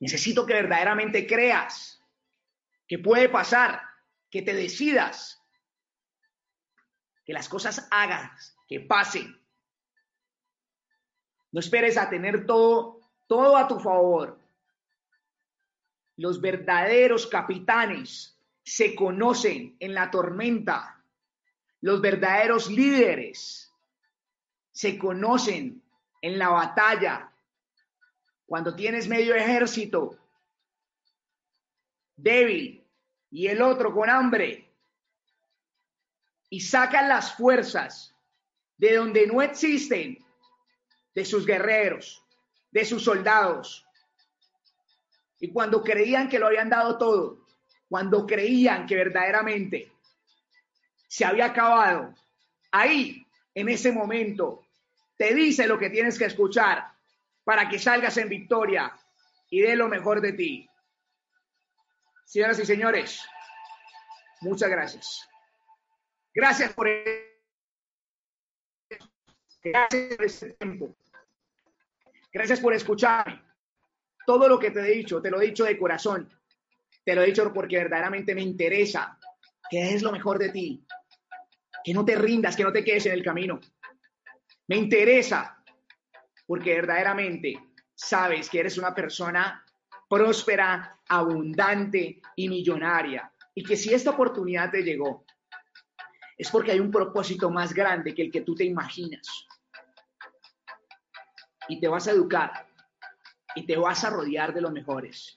Necesito 0.00 0.46
que 0.46 0.54
verdaderamente 0.54 1.26
creas 1.26 2.00
que 2.86 2.98
puede 2.98 3.28
pasar, 3.28 3.80
que 4.30 4.42
te 4.42 4.54
decidas, 4.54 5.40
que 7.24 7.32
las 7.32 7.48
cosas 7.48 7.88
hagas, 7.90 8.56
que 8.68 8.80
pasen. 8.80 9.43
No 11.54 11.60
esperes 11.60 11.96
a 11.96 12.10
tener 12.10 12.46
todo, 12.46 12.98
todo 13.28 13.56
a 13.56 13.68
tu 13.68 13.78
favor. 13.78 14.36
Los 16.16 16.40
verdaderos 16.40 17.28
capitanes 17.28 18.36
se 18.64 18.96
conocen 18.96 19.76
en 19.78 19.94
la 19.94 20.10
tormenta. 20.10 21.00
Los 21.80 22.00
verdaderos 22.00 22.68
líderes 22.68 23.72
se 24.72 24.98
conocen 24.98 25.80
en 26.20 26.40
la 26.40 26.48
batalla. 26.48 27.32
Cuando 28.46 28.74
tienes 28.74 29.06
medio 29.06 29.36
ejército 29.36 30.18
débil 32.16 32.84
y 33.30 33.46
el 33.46 33.62
otro 33.62 33.94
con 33.94 34.10
hambre 34.10 34.68
y 36.50 36.58
sacan 36.58 37.08
las 37.08 37.32
fuerzas 37.36 38.12
de 38.76 38.96
donde 38.96 39.28
no 39.28 39.40
existen, 39.40 40.23
de 41.14 41.24
sus 41.24 41.46
guerreros, 41.46 42.24
de 42.70 42.84
sus 42.84 43.04
soldados, 43.04 43.86
y 45.44 45.52
cuando 45.52 45.82
creían 45.82 46.28
que 46.28 46.38
lo 46.38 46.46
habían 46.46 46.70
dado 46.70 46.96
todo, 46.96 47.46
cuando 47.88 48.26
creían 48.26 48.86
que 48.86 48.96
verdaderamente 48.96 49.92
se 51.06 51.24
había 51.24 51.46
acabado, 51.46 52.14
ahí, 52.70 53.26
en 53.54 53.68
ese 53.68 53.92
momento, 53.92 54.66
te 55.16 55.34
dice 55.34 55.66
lo 55.66 55.78
que 55.78 55.90
tienes 55.90 56.18
que 56.18 56.24
escuchar 56.24 56.92
para 57.44 57.68
que 57.68 57.78
salgas 57.78 58.16
en 58.16 58.28
victoria 58.28 58.92
y 59.50 59.60
dé 59.60 59.76
lo 59.76 59.88
mejor 59.88 60.20
de 60.20 60.32
ti. 60.32 60.68
Señoras 62.24 62.58
y 62.58 62.66
señores, 62.66 63.20
muchas 64.40 64.70
gracias. 64.70 65.28
Gracias 66.32 66.72
por, 66.72 66.88
gracias 69.64 70.16
por 70.16 70.24
este 70.24 70.50
tiempo. 70.50 70.96
Gracias 72.32 72.60
por 72.60 72.74
escucharme. 72.74 73.42
Todo 74.26 74.48
lo 74.48 74.58
que 74.58 74.70
te 74.70 74.80
he 74.80 74.96
dicho, 74.96 75.20
te 75.22 75.30
lo 75.30 75.40
he 75.40 75.46
dicho 75.46 75.64
de 75.64 75.78
corazón. 75.78 76.28
Te 77.04 77.14
lo 77.14 77.22
he 77.22 77.26
dicho 77.26 77.52
porque 77.52 77.76
verdaderamente 77.76 78.34
me 78.34 78.42
interesa 78.42 79.18
que 79.70 79.94
es 79.94 80.02
lo 80.02 80.12
mejor 80.12 80.38
de 80.38 80.50
ti. 80.50 80.86
Que 81.82 81.94
no 81.94 82.04
te 82.04 82.16
rindas, 82.16 82.56
que 82.56 82.64
no 82.64 82.72
te 82.72 82.82
quedes 82.82 83.06
en 83.06 83.12
el 83.12 83.22
camino. 83.22 83.60
Me 84.68 84.76
interesa 84.76 85.62
porque 86.46 86.74
verdaderamente 86.74 87.54
sabes 87.94 88.48
que 88.48 88.60
eres 88.60 88.78
una 88.78 88.94
persona 88.94 89.64
próspera, 90.08 91.00
abundante 91.08 92.20
y 92.36 92.48
millonaria. 92.48 93.30
Y 93.54 93.62
que 93.62 93.76
si 93.76 93.92
esta 93.92 94.10
oportunidad 94.10 94.70
te 94.70 94.82
llegó, 94.82 95.24
es 96.36 96.50
porque 96.50 96.72
hay 96.72 96.80
un 96.80 96.90
propósito 96.90 97.50
más 97.50 97.72
grande 97.72 98.14
que 98.14 98.22
el 98.22 98.30
que 98.30 98.40
tú 98.40 98.54
te 98.54 98.64
imaginas. 98.64 99.46
Y 101.68 101.80
te 101.80 101.88
vas 101.88 102.06
a 102.08 102.12
educar 102.12 102.66
y 103.54 103.66
te 103.66 103.76
vas 103.76 104.04
a 104.04 104.10
rodear 104.10 104.52
de 104.52 104.60
los 104.60 104.72
mejores 104.72 105.34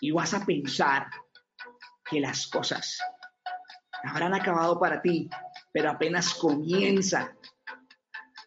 y 0.00 0.10
vas 0.10 0.34
a 0.34 0.44
pensar 0.44 1.08
que 2.04 2.20
las 2.20 2.46
cosas 2.48 2.98
habrán 4.04 4.34
acabado 4.34 4.78
para 4.78 5.00
ti, 5.00 5.28
pero 5.72 5.90
apenas 5.90 6.34
comienza. 6.34 7.36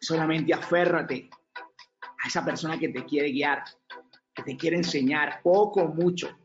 Solamente 0.00 0.52
aférrate 0.52 1.30
a 2.22 2.28
esa 2.28 2.44
persona 2.44 2.78
que 2.78 2.90
te 2.90 3.04
quiere 3.04 3.30
guiar, 3.30 3.64
que 4.34 4.42
te 4.42 4.56
quiere 4.56 4.76
enseñar 4.76 5.40
poco 5.42 5.82
o 5.82 5.88
mucho. 5.88 6.38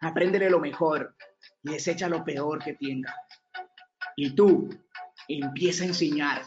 Apréndele 0.00 0.50
lo 0.50 0.60
mejor 0.60 1.14
y 1.62 1.70
desecha 1.70 2.08
lo 2.08 2.24
peor 2.24 2.62
que 2.62 2.74
tenga. 2.74 3.14
Y 4.16 4.30
tú 4.30 4.70
empieza 5.28 5.84
a 5.84 5.88
enseñar, 5.88 6.42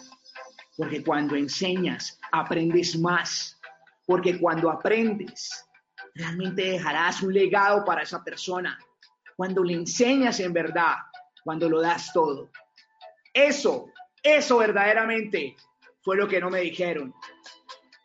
porque 0.75 1.03
cuando 1.03 1.35
enseñas, 1.35 2.19
aprendes 2.31 2.97
más 2.97 3.56
porque 4.07 4.39
cuando 4.39 4.71
aprendes, 4.71 5.65
realmente 6.15 6.63
dejarás 6.63 7.21
un 7.21 7.33
legado 7.33 7.83
para 7.85 8.01
esa 8.01 8.23
persona. 8.23 8.79
Cuando 9.35 9.63
le 9.63 9.73
enseñas 9.73 10.39
en 10.39 10.53
verdad, 10.53 10.95
cuando 11.43 11.69
lo 11.69 11.81
das 11.81 12.11
todo. 12.13 12.49
Eso, 13.33 13.91
eso 14.23 14.57
verdaderamente 14.57 15.55
fue 16.01 16.15
lo 16.15 16.27
que 16.27 16.39
no 16.39 16.49
me 16.49 16.61
dijeron. 16.61 17.13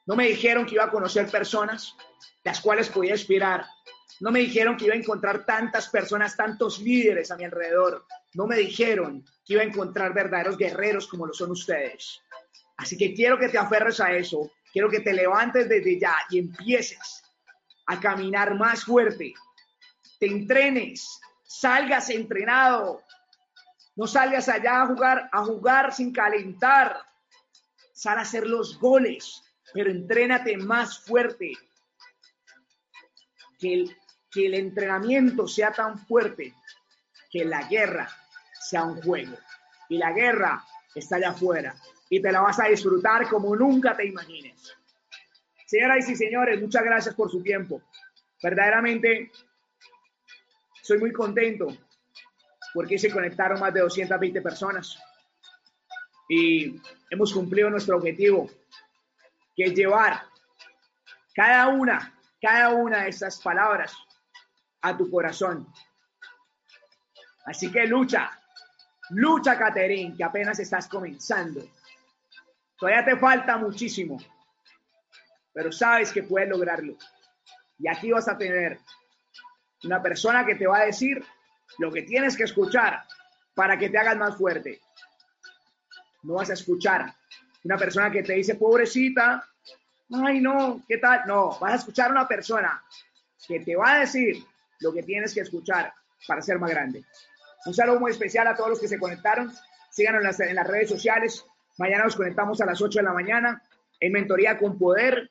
No 0.05 0.16
me 0.16 0.26
dijeron 0.26 0.66
que 0.66 0.74
iba 0.74 0.84
a 0.84 0.90
conocer 0.90 1.30
personas 1.30 1.96
las 2.44 2.61
cuales 2.61 2.88
podía 2.88 3.12
inspirar. 3.12 3.64
No 4.20 4.32
me 4.32 4.40
dijeron 4.40 4.76
que 4.76 4.86
iba 4.86 4.94
a 4.94 4.98
encontrar 4.98 5.46
tantas 5.46 5.88
personas, 5.88 6.36
tantos 6.36 6.80
líderes 6.80 7.30
a 7.30 7.36
mi 7.36 7.44
alrededor. 7.44 8.07
No 8.34 8.48
me 8.48 8.57
dijeron 8.57 9.24
que 9.44 9.55
iba 9.55 9.62
a 9.62 9.66
encontrar 9.66 10.12
verdaderos 10.12 10.59
guerreros 10.59 11.07
como 11.07 11.26
lo 11.26 11.32
son 11.32 11.53
ustedes. 11.53 12.20
Así 12.76 12.98
que 12.98 13.14
quiero 13.14 13.38
que 13.38 13.48
te 13.48 13.59
aferres 13.59 14.00
a 14.00 14.12
eso. 14.12 14.50
Quiero 14.72 14.88
que 14.88 15.00
te 15.00 15.12
levantes 15.12 15.68
desde 15.68 16.00
ya 16.00 16.16
y 16.30 16.38
empieces 16.38 17.22
a 17.86 18.00
caminar 18.00 18.54
más 18.54 18.84
fuerte. 18.84 19.34
Te 20.18 20.26
entrenes, 20.26 21.20
salgas 21.44 22.08
entrenado. 22.08 23.02
No 23.94 24.06
salgas 24.06 24.48
allá 24.48 24.82
a 24.82 24.86
jugar, 24.86 25.28
a 25.30 25.44
jugar 25.44 25.92
sin 25.92 26.12
calentar. 26.12 26.96
Sal 27.92 28.18
a 28.18 28.22
hacer 28.22 28.46
los 28.46 28.78
goles, 28.78 29.42
pero 29.74 29.90
entrénate 29.90 30.56
más 30.56 30.98
fuerte. 31.00 31.52
Que 33.58 33.74
el, 33.74 33.96
que 34.30 34.46
el 34.46 34.54
entrenamiento 34.54 35.46
sea 35.46 35.72
tan 35.72 35.98
fuerte 36.06 36.54
que 37.30 37.44
la 37.44 37.62
guerra 37.68 38.08
sea 38.60 38.84
un 38.84 39.00
juego. 39.02 39.36
Y 39.88 39.98
la 39.98 40.12
guerra 40.12 40.64
está 40.94 41.16
allá 41.16 41.30
afuera. 41.30 41.74
Y 42.12 42.20
te 42.20 42.30
la 42.30 42.42
vas 42.42 42.60
a 42.60 42.66
disfrutar 42.68 43.26
como 43.26 43.56
nunca 43.56 43.96
te 43.96 44.04
imagines. 44.04 44.76
Señoras 45.64 46.06
y 46.10 46.14
señores, 46.14 46.60
muchas 46.60 46.84
gracias 46.84 47.14
por 47.14 47.30
su 47.30 47.42
tiempo. 47.42 47.80
Verdaderamente, 48.42 49.32
soy 50.82 50.98
muy 50.98 51.10
contento 51.10 51.68
porque 52.74 52.98
se 52.98 53.10
conectaron 53.10 53.58
más 53.58 53.72
de 53.72 53.80
220 53.80 54.42
personas. 54.42 54.98
Y 56.28 56.78
hemos 57.08 57.32
cumplido 57.32 57.70
nuestro 57.70 57.96
objetivo, 57.96 58.50
que 59.56 59.70
llevar 59.70 60.20
cada 61.34 61.68
una, 61.68 62.14
cada 62.42 62.74
una 62.74 63.04
de 63.04 63.08
esas 63.08 63.40
palabras 63.40 63.96
a 64.82 64.94
tu 64.98 65.10
corazón. 65.10 65.66
Así 67.46 67.72
que 67.72 67.86
lucha, 67.86 68.38
lucha, 69.08 69.56
Caterín, 69.56 70.14
que 70.14 70.24
apenas 70.24 70.58
estás 70.58 70.88
comenzando. 70.88 71.62
Todavía 72.82 73.04
te 73.04 73.16
falta 73.16 73.56
muchísimo, 73.58 74.18
pero 75.52 75.70
sabes 75.70 76.10
que 76.10 76.24
puedes 76.24 76.48
lograrlo. 76.48 76.96
Y 77.78 77.86
aquí 77.86 78.10
vas 78.10 78.26
a 78.26 78.36
tener 78.36 78.80
una 79.84 80.02
persona 80.02 80.44
que 80.44 80.56
te 80.56 80.66
va 80.66 80.78
a 80.78 80.86
decir 80.86 81.24
lo 81.78 81.92
que 81.92 82.02
tienes 82.02 82.36
que 82.36 82.42
escuchar 82.42 83.04
para 83.54 83.78
que 83.78 83.88
te 83.88 83.98
hagas 83.98 84.16
más 84.16 84.36
fuerte. 84.36 84.80
No 86.24 86.34
vas 86.34 86.50
a 86.50 86.54
escuchar 86.54 87.14
una 87.62 87.78
persona 87.78 88.10
que 88.10 88.24
te 88.24 88.32
dice, 88.32 88.56
pobrecita, 88.56 89.48
ay 90.10 90.40
no, 90.40 90.82
¿qué 90.88 90.98
tal? 90.98 91.22
No, 91.28 91.56
vas 91.60 91.74
a 91.74 91.76
escuchar 91.76 92.10
una 92.10 92.26
persona 92.26 92.82
que 93.46 93.60
te 93.60 93.76
va 93.76 93.92
a 93.92 93.98
decir 94.00 94.44
lo 94.80 94.92
que 94.92 95.04
tienes 95.04 95.32
que 95.32 95.42
escuchar 95.42 95.94
para 96.26 96.42
ser 96.42 96.58
más 96.58 96.70
grande. 96.70 97.04
Un 97.64 97.74
saludo 97.74 98.00
muy 98.00 98.10
especial 98.10 98.48
a 98.48 98.56
todos 98.56 98.70
los 98.70 98.80
que 98.80 98.88
se 98.88 98.98
conectaron. 98.98 99.52
Síganos 99.88 100.18
en 100.22 100.26
las, 100.26 100.40
en 100.40 100.56
las 100.56 100.66
redes 100.66 100.88
sociales. 100.88 101.46
Mañana 101.78 102.04
nos 102.04 102.16
conectamos 102.16 102.60
a 102.60 102.66
las 102.66 102.80
8 102.80 102.98
de 102.98 103.04
la 103.04 103.12
mañana 103.12 103.62
en 103.98 104.12
Mentoría 104.12 104.58
con 104.58 104.78
Poder 104.78 105.30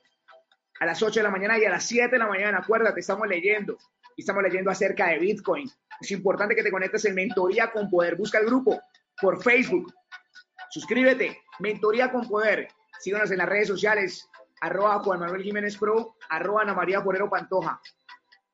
a 0.80 0.86
las 0.86 1.00
8 1.00 1.20
de 1.20 1.24
la 1.24 1.30
mañana 1.30 1.58
y 1.58 1.64
a 1.64 1.70
las 1.70 1.84
7 1.84 2.10
de 2.10 2.18
la 2.18 2.26
mañana. 2.26 2.58
Acuérdate, 2.58 3.00
estamos 3.00 3.28
leyendo 3.28 3.78
y 4.16 4.22
estamos 4.22 4.42
leyendo 4.42 4.70
acerca 4.70 5.08
de 5.08 5.18
Bitcoin. 5.18 5.70
Es 6.00 6.10
importante 6.10 6.56
que 6.56 6.62
te 6.64 6.72
conectes 6.72 7.04
en 7.04 7.14
Mentoría 7.14 7.70
con 7.70 7.88
Poder. 7.88 8.16
Busca 8.16 8.38
el 8.38 8.46
grupo 8.46 8.82
por 9.20 9.40
Facebook. 9.40 9.94
Suscríbete. 10.70 11.42
Mentoría 11.60 12.10
con 12.10 12.26
Poder. 12.26 12.68
Síganos 12.98 13.30
en 13.30 13.38
las 13.38 13.48
redes 13.48 13.68
sociales. 13.68 14.28
Arroba 14.60 14.98
Juan 15.00 15.20
Manuel 15.20 15.42
Jiménez 15.42 15.76
Pro. 15.76 16.16
Arroba 16.28 16.62
Ana 16.62 16.74
María 16.74 17.04
Porero 17.04 17.30
Pantoja. 17.30 17.80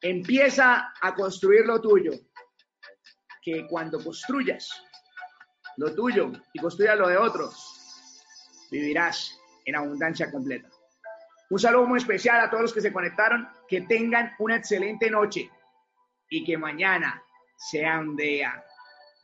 Empieza 0.02 0.92
a 1.00 1.14
construir 1.14 1.64
lo 1.64 1.80
tuyo. 1.80 2.12
Que 3.42 3.66
cuando 3.66 4.02
construyas 4.04 4.84
lo 5.78 5.94
tuyo 5.94 6.30
y 6.52 6.58
construyas 6.58 6.98
lo 6.98 7.08
de 7.08 7.16
otros, 7.16 7.77
vivirás 8.70 9.38
en 9.64 9.76
abundancia 9.76 10.30
completa. 10.30 10.68
Un 11.50 11.58
saludo 11.58 11.86
muy 11.86 11.98
especial 11.98 12.40
a 12.40 12.50
todos 12.50 12.62
los 12.62 12.74
que 12.74 12.80
se 12.80 12.92
conectaron. 12.92 13.48
Que 13.68 13.82
tengan 13.82 14.32
una 14.38 14.56
excelente 14.56 15.10
noche 15.10 15.50
y 16.30 16.44
que 16.44 16.58
mañana 16.58 17.22
sea 17.56 17.98
un 17.98 18.16
día 18.16 18.64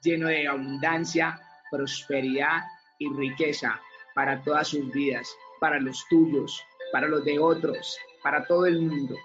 lleno 0.02 0.28
de 0.28 0.48
abundancia, 0.48 1.40
prosperidad 1.70 2.62
y 2.98 3.08
riqueza 3.12 3.80
para 4.14 4.42
todas 4.42 4.68
sus 4.68 4.90
vidas, 4.92 5.28
para 5.60 5.80
los 5.80 6.06
tuyos, 6.08 6.62
para 6.92 7.08
los 7.08 7.24
de 7.24 7.38
otros, 7.38 7.98
para 8.22 8.46
todo 8.46 8.66
el 8.66 8.80
mundo 8.80 9.16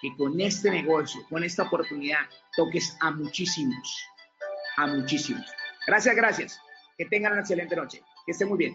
que 0.00 0.14
con 0.16 0.38
este 0.38 0.70
negocio, 0.70 1.22
con 1.30 1.44
esta 1.44 1.62
oportunidad, 1.62 2.20
toques 2.54 2.96
a 3.00 3.10
muchísimos, 3.10 4.06
a 4.76 4.86
muchísimos. 4.86 5.50
Gracias, 5.86 6.14
gracias. 6.14 6.60
Que 6.98 7.06
tengan 7.06 7.32
una 7.32 7.40
excelente 7.40 7.74
noche. 7.74 8.02
Que 8.26 8.32
estén 8.32 8.48
muy 8.48 8.58
bien. 8.58 8.74